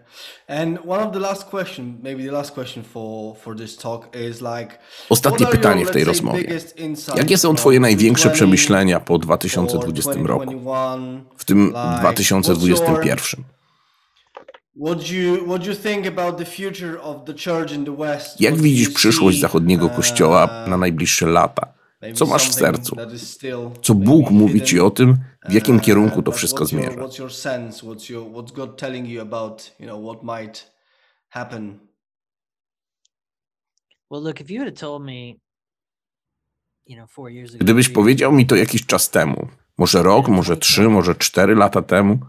and 0.47 0.77
one 0.85 1.01
of 1.01 1.13
the 1.13 1.19
last 1.19 1.49
question, 1.49 1.97
maybe 2.03 2.23
the 2.23 2.31
last 2.31 2.53
question 2.53 2.83
for 2.83 3.35
for 3.35 3.55
this 3.55 3.77
talk 3.77 4.15
is 4.15 4.41
like. 4.41 4.77
Ostatnie 5.09 5.47
pytanie 5.47 5.85
w 5.85 5.91
tej 5.91 6.03
rozmowie. 6.03 6.43
Jakie 7.15 7.37
są 7.37 7.55
Twoje 7.55 7.79
największe 7.79 8.29
2020 8.29 8.29
przemyślenia 8.29 8.99
po 8.99 9.13
or 9.13 9.19
2020 9.19 10.11
roku, 10.11 10.45
2021? 10.45 11.25
w 11.37 11.45
tym 11.45 11.65
Like, 11.65 11.77
what's 11.77 11.99
2021? 11.99 13.43
What 14.85 15.09
you 15.09 15.45
what 15.45 15.65
you 15.65 15.75
think 15.75 16.07
about 16.07 16.37
the 16.37 16.45
future 16.45 17.01
of 17.01 17.25
the 17.25 17.33
church 17.33 17.71
in 17.71 17.85
the 17.85 17.97
West? 17.97 18.41
Jak 18.41 18.55
widzisz 18.55 18.89
przyszłość 18.89 19.39
zachodniego 19.39 19.85
uh, 19.85 19.95
kościoła 19.95 20.65
na 20.67 20.77
najbliższe 20.77 21.25
lata? 21.25 21.82
Co 22.13 22.25
masz 22.25 22.49
w 22.49 22.53
sercu? 22.53 22.95
Co 23.81 23.95
Bóg 23.95 24.31
mówi 24.31 24.61
Ci 24.61 24.79
o 24.79 24.91
tym, 24.91 25.17
w 25.49 25.53
jakim 25.53 25.75
Uh, 25.75 25.81
kierunku 25.81 26.21
to 26.23 26.31
wszystko 26.31 26.65
zmierza? 26.65 27.07
Gdybyś 37.59 37.89
powiedział 37.89 38.31
mi 38.31 38.45
to 38.45 38.55
jakiś 38.55 38.85
czas 38.85 39.09
temu, 39.09 39.47
może 39.77 40.03
rok, 40.03 40.27
może 40.27 40.57
trzy, 40.57 40.89
może 40.89 41.15
cztery 41.15 41.55
lata 41.55 41.81
temu, 41.81 42.19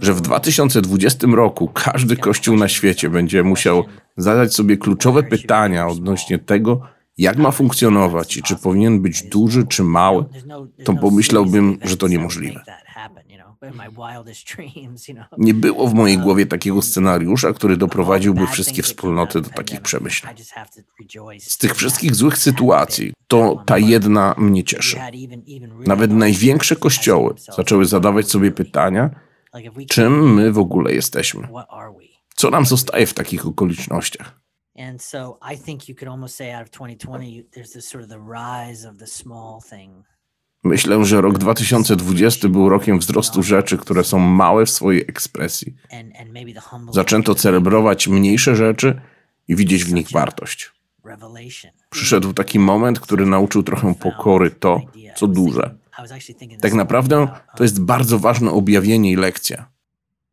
że 0.00 0.12
w 0.12 0.16
world 0.16 0.24
2020 0.24 1.26
roku 1.26 1.68
każdy 1.68 2.16
kościół 2.16 2.56
na 2.56 2.68
świecie 2.68 3.10
będzie 3.10 3.42
musiał 3.42 3.84
zadać 4.16 4.54
sobie 4.54 4.76
kluczowe 4.76 5.22
pytania 5.22 5.86
odnośnie 5.88 6.38
tego, 6.38 6.93
jak 7.18 7.36
ma 7.36 7.50
funkcjonować 7.50 8.36
i 8.36 8.42
czy 8.42 8.56
powinien 8.56 9.02
być 9.02 9.22
duży 9.22 9.66
czy 9.66 9.84
mały, 9.84 10.24
to 10.84 10.94
pomyślałbym, 10.94 11.78
że 11.82 11.96
to 11.96 12.08
niemożliwe. 12.08 12.64
Nie 15.38 15.54
było 15.54 15.88
w 15.88 15.94
mojej 15.94 16.18
głowie 16.18 16.46
takiego 16.46 16.82
scenariusza, 16.82 17.52
który 17.52 17.76
doprowadziłby 17.76 18.46
wszystkie 18.46 18.82
wspólnoty 18.82 19.40
do 19.40 19.50
takich 19.50 19.80
przemyśleń. 19.80 20.36
Z 21.38 21.58
tych 21.58 21.74
wszystkich 21.74 22.14
złych 22.14 22.38
sytuacji, 22.38 23.12
to 23.26 23.62
ta 23.66 23.78
jedna 23.78 24.34
mnie 24.38 24.64
cieszy. 24.64 24.96
Nawet 25.86 26.10
największe 26.10 26.76
kościoły 26.76 27.34
zaczęły 27.56 27.84
"What 27.84 27.90
zadawać 27.90 28.30
sobie 28.30 28.50
pytania, 28.50 29.10
czym 29.88 30.34
my 30.34 30.52
w 30.52 30.58
ogóle 30.58 30.92
jesteśmy. 30.92 31.48
Co 32.34 32.50
nam 32.50 32.66
zostaje 32.66 33.06
w 33.06 33.14
takich 33.14 33.46
okolicznościach? 33.46 34.43
And 34.78 35.02
so 35.02 35.38
I 35.52 35.58
think 35.58 35.88
you 35.88 35.94
could 35.94 36.08
almost 36.08 36.36
say 36.36 36.52
out 36.54 36.62
of 36.62 36.70
2020, 36.70 37.36
you- 37.36 37.44
there's 37.56 37.72
this 37.72 37.88
sort 37.88 38.04
of 38.04 38.10
the 38.10 38.18
rise 38.18 38.88
of 38.90 38.96
the 38.96 39.06
small 39.06 39.60
thing. 39.70 40.04
Myślę, 40.64 41.04
że 41.04 41.20
rok 41.20 41.38
2020 41.38 42.48
był 42.48 42.68
rokiem 42.68 42.98
wzrostu 42.98 43.42
rzeczy, 43.42 43.78
które 43.78 44.04
są 44.04 44.18
małe 44.18 44.66
w 44.66 44.70
swojej 44.70 45.02
ekspresji. 45.08 45.74
Zaczęto 46.92 47.34
celebrować 47.34 48.08
mniejsze 48.08 48.56
rzeczy 48.56 49.00
i 49.48 49.56
widzieć 49.56 49.84
w 49.84 49.92
nich 49.92 50.10
wartość. 50.10 50.72
Przyszedł 51.90 52.32
taki 52.32 52.58
moment, 52.58 53.00
który 53.00 53.26
nauczył 53.26 53.62
trochę 53.62 53.94
pokory 53.94 54.50
to, 54.50 54.80
co 55.16 55.26
duże. 55.26 55.74
Tak 56.60 56.72
naprawdę 56.72 57.28
to 57.56 57.62
jest 57.62 57.80
bardzo 57.80 58.18
ważne 58.18 58.50
objawienie 58.50 59.10
i 59.12 59.16
lekcja. 59.16 59.68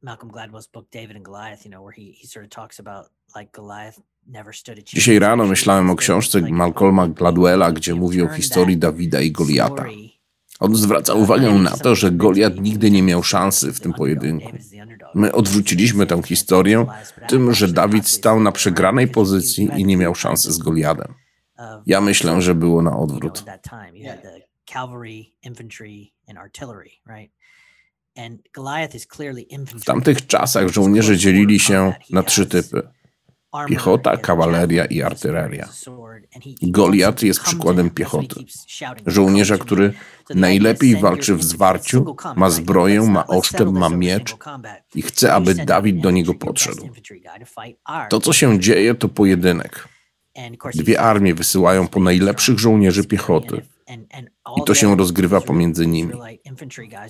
Malcolm 0.01 0.31
Gladwell's 0.31 0.69
book 0.73 0.85
David 0.93 1.15
and 1.17 1.25
Goliath, 1.25 1.65
you 1.65 1.71
know, 1.71 1.83
where 1.85 1.95
he, 2.05 2.13
he 2.21 2.27
sort 2.27 2.45
of 2.45 2.51
talks 2.51 2.79
about 2.79 3.05
like 3.35 3.51
Goliath 3.53 3.99
Dzisiaj 4.85 5.19
rano 5.19 5.45
myślałem 5.45 5.89
o 5.89 5.95
książce 5.95 6.41
Malcolma 6.41 7.07
Gladwella, 7.07 7.71
gdzie 7.71 7.95
mówi 7.95 8.21
o 8.21 8.27
historii 8.27 8.77
Dawida 8.77 9.21
i 9.21 9.31
Goliata. 9.31 9.85
On 10.59 10.75
zwraca 10.75 11.13
uwagę 11.13 11.51
na 11.51 11.71
to, 11.71 11.95
że 11.95 12.11
Goliat 12.11 12.59
nigdy 12.59 12.91
nie 12.91 13.03
miał 13.03 13.23
szansy 13.23 13.73
w 13.73 13.79
tym 13.79 13.93
pojedynku. 13.93 14.51
My 15.15 15.31
odwróciliśmy 15.31 16.05
tę 16.07 16.23
historię 16.23 16.85
tym, 17.27 17.53
że 17.53 17.67
Dawid 17.67 18.07
stał 18.07 18.39
na 18.39 18.51
przegranej 18.51 19.07
pozycji 19.07 19.69
i 19.77 19.85
nie 19.85 19.97
miał 19.97 20.15
szansy 20.15 20.51
z 20.51 20.57
Goliadem. 20.57 21.13
Ja 21.85 22.01
myślę, 22.01 22.41
że 22.41 22.55
było 22.55 22.81
na 22.81 22.97
odwrót. 22.97 23.45
W 29.75 29.85
tamtych 29.85 30.27
czasach 30.27 30.67
żołnierze 30.67 31.17
dzielili 31.17 31.59
się 31.59 31.93
na 32.09 32.23
trzy 32.23 32.45
typy. 32.45 32.89
Piechota, 33.67 34.17
kawaleria 34.17 34.85
i 34.85 35.01
artyleria. 35.01 35.69
Goliat 36.61 37.23
jest 37.23 37.41
przykładem 37.41 37.89
piechoty. 37.89 38.35
Żołnierza, 39.05 39.57
który 39.57 39.93
najlepiej 40.35 40.95
walczy 40.95 41.35
w 41.35 41.43
zwarciu, 41.43 42.15
ma 42.35 42.49
zbroję, 42.49 43.01
ma 43.01 43.27
oszczep, 43.27 43.71
ma 43.71 43.89
miecz 43.89 44.35
I 44.95 45.01
chce, 45.01 45.33
aby 45.33 45.55
Dawid 45.55 46.01
do 46.01 46.11
niego 46.11 46.33
podszedł. 46.33 46.89
To, 48.09 48.19
co 48.19 48.33
się 48.33 48.59
dzieje, 48.59 48.95
to 48.95 49.09
pojedynek. 49.09 49.87
Dwie 50.75 51.01
armie 51.01 51.33
wysyłają 51.35 51.87
po 51.87 51.99
najlepszych 51.99 52.59
żołnierzy 52.59 53.03
piechoty. 53.03 53.61
I 54.57 54.63
to 54.65 54.73
się 54.73 54.95
rozgrywa 54.97 55.41
pomiędzy 55.41 55.87
nimi. 55.87 56.13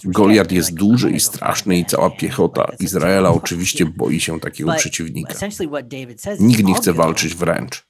Goliat 0.04 0.52
jest 0.52 0.74
duży 0.74 1.12
i 1.12 1.20
straszny 1.20 1.78
i 1.78 1.86
cała 1.86 2.10
piechota 2.10 2.72
Izraela 2.80 3.30
oczywiście 3.42 3.86
boi 3.98 4.20
się 4.20 4.40
takiego 4.40 4.74
przeciwnika. 4.74 5.34
Nikt 6.40 6.64
nie 6.64 6.74
chce 6.74 6.94
walczyć 6.94 7.36
wręcz. 7.36 7.88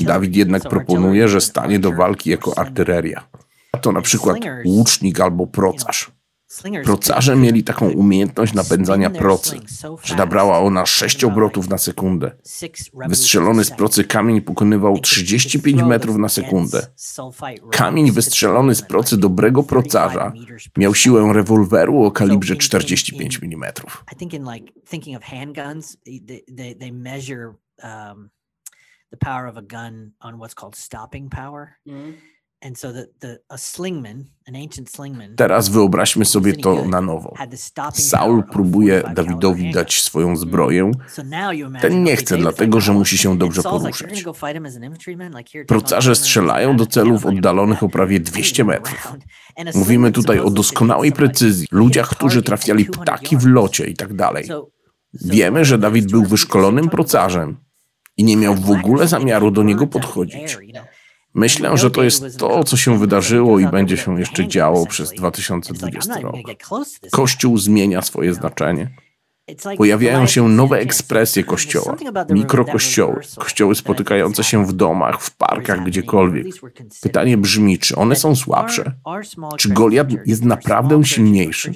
Dawid 0.00 0.36
jednak 0.36 0.62
proponuje, 0.62 1.28
że 1.28 1.40
stanie 1.40 1.78
do 1.78 1.92
walki 1.92 2.30
jako 2.30 2.58
artyleria. 2.58 3.28
A 3.72 3.78
to 3.78 3.92
na 3.92 4.00
przykład 4.00 4.38
łucznik 4.64 5.20
albo 5.20 5.46
procarz. 5.46 6.10
Procarze 6.84 7.36
mieli 7.36 7.64
taką 7.64 7.90
umiejętność 7.90 8.52
napędzania 8.54 9.10
procy, 9.10 9.60
że 10.02 10.16
nabrała 10.16 10.58
ona 10.58 10.86
sześć 10.86 11.24
obrotów 11.24 11.68
na 11.68 11.78
sekundę. 11.78 12.30
Wystrzelony 13.08 13.64
z 13.64 13.70
procy 13.70 14.04
kamień 14.04 14.40
pokonywał 14.40 14.98
35 14.98 15.82
metrów 15.82 16.16
na 16.16 16.28
sekundę. 16.28 16.86
Kamień 17.72 18.10
wystrzelony 18.10 18.74
z 18.74 18.82
procy 18.82 19.16
dobrego 19.16 19.62
procarza 19.62 20.32
miał 20.76 20.94
siłę 20.94 21.32
rewolweru 21.32 22.04
o 22.04 22.10
kalibrze 22.10 22.56
45 22.56 23.40
mm. 23.42 23.72
I 24.12 24.16
think 24.16 24.34
in 24.34 24.44
like 24.44 24.72
thinking 24.90 25.16
of 25.16 25.22
handguns, 25.22 25.96
they, 26.04 26.44
they, 26.56 26.74
they 26.74 26.92
measure 26.92 27.54
um, 27.82 28.30
the 29.10 29.16
power 29.16 29.46
of 29.46 29.56
a 29.56 29.62
gun 29.62 30.12
on 30.20 30.38
what's 30.38 30.54
called 30.54 30.76
stopping 30.76 31.30
power. 31.30 31.78
Teraz 35.36 35.68
wyobraźmy 35.68 36.24
sobie 36.24 36.52
to 36.52 36.84
na 36.84 37.00
nowo. 37.00 37.34
Saul 37.92 38.42
próbuje 38.42 39.00
45 39.00 39.16
Dawidowi 39.16 39.72
dać 39.72 40.02
swoją 40.02 40.36
zbroję. 40.36 40.78
You 40.78 40.90
imagine, 41.42 41.80
Ten 41.80 42.04
nie 42.04 42.16
chce, 42.16 42.36
dlatego 42.36 42.80
że 42.80 42.92
"Oh," 42.92 42.98
musi 42.98 43.18
się 43.18 43.38
dobrze 43.38 43.62
Saul's 43.62 43.86
like, 43.86 44.04
"You're 44.04 44.34
poruszać. 45.66 45.66
Procarze 45.66 46.14
strzelają 46.16 46.76
do 46.76 46.84
that?" 46.84 46.94
celów 46.94 47.26
oddalonych 47.26 47.82
o 47.82 47.88
prawie 47.88 48.16
"Hey, 48.16 48.24
200 48.24 48.64
go 48.64 48.68
metrów. 48.70 49.06
around." 49.06 49.24
And 49.56 49.76
a 49.76 49.78
Mówimy 49.78 50.12
tutaj 50.12 50.40
o 50.40 50.50
doskonałej 50.50 51.12
precyzji, 51.12 51.66
ludziach, 51.70 52.08
którzy 52.08 52.42
trafiali 52.42 52.82
at 52.82 52.90
200 52.90 53.02
ptaki 53.02 53.36
w 53.36 53.46
locie 53.46 53.86
i 53.86 53.94
tak 53.94 54.14
dalej. 54.14 54.48
Wiemy, 55.14 55.64
że 55.64 55.78
Dawid 55.78 56.10
był 56.10 56.24
wyszkolonym 56.24 56.88
procarzem 56.88 57.56
i 58.16 58.24
nie 58.24 58.36
miał 58.36 58.54
w 58.54 58.70
ogóle 58.70 59.08
zamiaru 59.08 59.50
do 59.50 59.62
niego 59.62 59.86
podchodzić. 59.86 60.58
Myślę, 61.34 61.76
że 61.76 61.90
to 61.90 62.02
jest 62.02 62.38
to, 62.38 62.64
co 62.64 62.76
się 62.76 62.98
wydarzyło 62.98 63.58
i 63.58 63.66
będzie 63.66 63.96
się 63.96 64.20
jeszcze 64.20 64.48
działo 64.48 64.86
przez 64.86 65.10
2020 65.10 66.20
rok. 66.20 66.36
Kościół 67.10 67.58
zmienia 67.58 68.02
swoje 68.02 68.34
znaczenie. 68.34 68.90
Pojawiają 69.76 70.26
się 70.26 70.48
nowe 70.48 70.78
ekspresje 70.78 71.44
kościoła, 71.44 71.96
mikrokościoły, 72.30 73.20
kościoły 73.36 73.74
spotykające 73.74 74.44
się 74.44 74.66
w 74.66 74.72
domach, 74.72 75.22
w 75.22 75.36
parkach, 75.36 75.84
gdziekolwiek. 75.84 76.46
Pytanie 77.02 77.36
brzmi, 77.36 77.78
czy 77.78 77.96
one 77.96 78.16
są 78.16 78.36
słabsze? 78.36 78.94
Czy 79.58 79.68
Goliat 79.68 80.08
jest 80.26 80.44
naprawdę 80.44 81.04
silniejszy? 81.04 81.72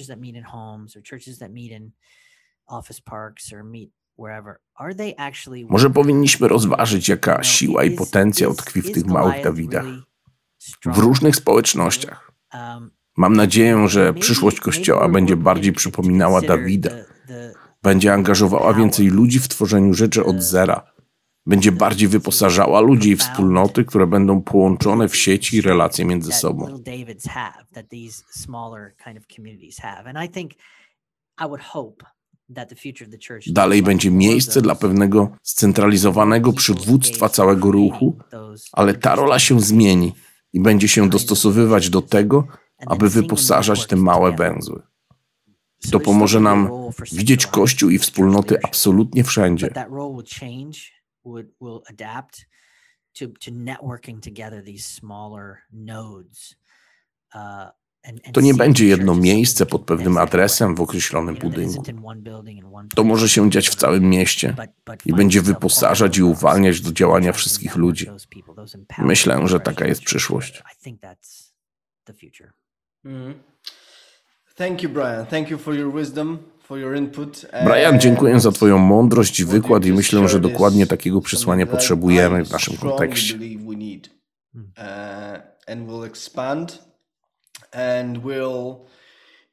Może 5.70 5.90
powinniśmy 5.90 6.48
rozważyć, 6.48 7.08
jaka 7.08 7.42
siła 7.42 7.84
i 7.84 7.90
potencjał 7.90 8.54
tkwi 8.54 8.82
w 8.82 8.92
tych 8.92 9.06
małych 9.06 9.44
Dawidach. 9.44 9.84
W 10.84 10.98
różnych 10.98 11.36
społecznościach. 11.36 12.32
Mam 13.16 13.36
nadzieję, 13.36 13.88
że 13.88 14.14
przyszłość 14.14 14.60
Kościoła 14.60 15.08
będzie 15.08 15.36
bardziej 15.36 15.72
przypominała 15.72 16.40
Dawida. 16.42 16.90
Będzie 17.82 18.12
angażowała 18.12 18.74
więcej 18.74 19.06
ludzi 19.06 19.38
w 19.40 19.48
tworzeniu 19.48 19.94
rzeczy 19.94 20.24
od 20.24 20.42
zera. 20.42 20.92
Będzie 21.46 21.72
bardziej 21.72 22.08
wyposażała 22.08 22.80
ludzi 22.80 23.10
i 23.10 23.16
wspólnoty, 23.16 23.84
które 23.84 24.06
będą 24.06 24.42
połączone 24.42 25.08
w 25.08 25.16
sieci 25.16 25.56
i 25.56 25.60
relacje 25.60 26.04
między 26.04 26.32
sobą. 26.32 26.82
Dalej 33.46 33.82
będzie 33.82 34.10
miejsce 34.10 34.62
dla 34.62 34.74
pewnego 34.74 35.36
scentralizowanego 35.42 36.52
przywództwa 36.52 37.28
całego 37.28 37.70
ruchu, 37.70 38.18
ale 38.72 38.94
ta 38.94 39.14
rola 39.14 39.38
się 39.38 39.60
zmieni 39.60 40.12
i 40.52 40.60
będzie 40.60 40.88
się 40.88 41.08
dostosowywać 41.08 41.90
do 41.90 42.02
tego, 42.02 42.46
aby 42.86 43.10
wyposażać 43.10 43.86
te 43.86 43.96
małe 43.96 44.32
węzły. 44.32 44.82
To 45.90 46.00
pomoże 46.00 46.40
nam 46.40 46.70
widzieć 47.12 47.46
Kościół 47.46 47.90
i 47.90 47.98
wspólnoty 47.98 48.58
absolutnie 48.62 49.24
wszędzie. 49.24 49.68
To 49.68 49.74
nie 58.42 58.54
będzie 58.54 58.86
jedno 58.86 59.14
miejsce 59.14 59.66
pod 59.66 59.82
pewnym 59.82 60.16
adresem 60.16 60.74
w 60.74 60.80
określonym 60.80 61.34
budynku. 61.34 61.82
To 62.94 63.04
może 63.04 63.28
się 63.28 63.50
dziać 63.50 63.68
w 63.68 63.74
całym 63.74 64.10
mieście 64.10 64.56
i 65.06 65.12
będzie 65.12 65.42
wyposażać 65.42 66.18
i 66.18 66.22
uwalniać 66.22 66.80
do 66.80 66.92
działania 66.92 67.32
wszystkich 67.32 67.76
ludzi. 67.76 68.06
Myślę, 68.98 69.48
że 69.48 69.60
taka 69.60 69.86
jest 69.86 70.02
przyszłość. 70.02 70.62
Thank 74.56 74.82
you, 74.82 74.88
Brian. 74.88 75.26
Thank 75.26 75.50
you 75.50 75.58
for 75.58 75.74
your 75.74 75.94
wisdom, 75.94 76.38
for 76.62 76.78
your 76.78 76.96
input. 76.96 77.46
Brian, 77.64 78.00
dziękuję 78.00 78.40
za 78.40 78.52
Twoją 78.52 78.78
mądrość 78.78 79.40
i 79.40 79.44
wykład 79.44 79.84
i 79.84 79.92
myślę, 79.92 80.28
że 80.28 80.40
dokładnie 80.40 80.86
takiego 80.86 81.20
przesłania 81.20 81.66
potrzebujemy 81.66 82.44
w 82.44 82.50
naszym 82.50 82.76
kontekście. 82.76 83.38
Hmm. 84.52 84.72
Uh, 84.78 85.42
and 85.66 85.88
we'll 85.88 86.06
expand 86.06 86.85
and 87.72 88.18
we'll 88.18 88.86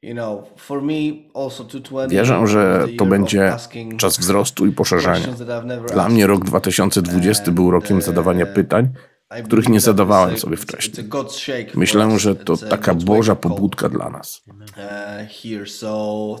you 0.02 0.14
know, 0.14 0.44
for 0.56 0.82
me 0.82 0.94
also 1.34 1.64
220 1.64 2.08
Wierzę, 2.16 2.46
że 2.46 2.86
to 2.98 3.06
będzie 3.06 3.56
czas 3.96 4.18
wzrostu 4.18 4.66
i 4.66 4.72
never 5.64 5.92
Dla 5.92 6.08
mnie 6.08 6.26
rok 6.26 6.44
2020 6.44 7.50
był 7.50 7.70
rokiem 7.70 8.02
zadawania 8.02 8.46
pytań 8.46 8.88
I 9.40 9.42
których 9.42 9.68
nie 9.68 9.80
zadawałem 9.80 10.38
sobie 10.38 10.56
wcześniej. 10.56 11.08
Myślę, 11.74 12.18
że 12.18 12.34
to 12.34 12.56
taka 12.56 12.94
Boża 12.94 13.36
pobudka 13.36 13.88
dla 13.88 14.10
nas. 14.10 14.42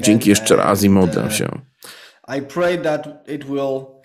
Dzięki 0.00 0.30
jeszcze 0.30 0.56
raz 0.56 0.82
i 0.82 0.90
modlę 0.90 1.24
uh, 1.24 1.32
się. 1.32 1.48
I 2.38 2.42
pray 2.42 2.78
that 2.78 3.08
it 3.28 3.44
will 3.44 4.01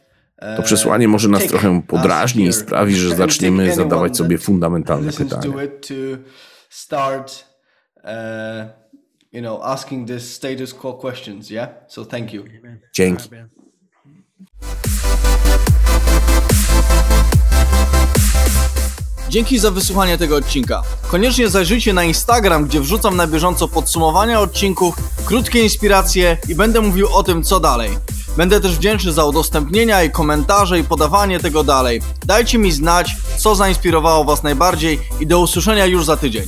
To 0.57 0.63
przesłanie 0.63 1.07
może 1.07 1.29
nas 1.29 1.45
trochę 1.45 1.81
podrażni 1.87 2.45
i 2.45 2.53
sprawi, 2.53 2.95
że 2.95 3.15
zaczniemy 3.15 3.75
zadawać 3.75 4.17
sobie 4.17 4.37
fundamentalne 4.37 5.13
pytania. 5.13 5.53
uh, 8.03 8.69
you 9.31 9.41
know 9.41 9.59
asking 9.63 10.07
this 10.07 10.33
status 10.33 10.73
quo 10.73 10.93
questions 10.93 11.49
yeah 11.49 11.69
so 11.87 12.05
thank 12.05 12.33
you 12.33 12.43
Dzięki. 12.93 13.29
Dzięki 19.29 19.59
za 19.59 19.71
wysłuchanie 19.71 20.17
tego 20.17 20.35
odcinka. 20.35 20.83
Koniecznie 21.07 21.49
zajrzyjcie 21.49 21.93
na 21.93 22.03
Instagram, 22.03 22.65
gdzie 22.65 22.81
wrzucam 22.81 23.15
na 23.15 23.27
bieżąco 23.27 23.67
podsumowania 23.67 24.39
odcinków, 24.39 24.95
krótkie 25.25 25.63
inspiracje 25.63 26.37
i 26.49 26.55
będę 26.55 26.81
mówił 26.81 27.07
o 27.13 27.23
tym, 27.23 27.43
co 27.43 27.59
dalej. 27.59 27.89
Będę 28.37 28.61
też 28.61 28.75
wdzięczny 28.75 29.11
za 29.11 29.25
udostępnienia 29.25 30.03
i 30.03 30.11
komentarze 30.11 30.79
i 30.79 30.83
podawanie 30.83 31.39
tego 31.39 31.63
dalej. 31.63 32.01
Dajcie 32.25 32.57
mi 32.57 32.71
znać, 32.71 33.15
co 33.37 33.55
zainspirowało 33.55 34.23
Was 34.23 34.43
najbardziej 34.43 34.99
i 35.19 35.27
do 35.27 35.39
usłyszenia 35.39 35.85
już 35.85 36.05
za 36.05 36.17
tydzień. 36.17 36.43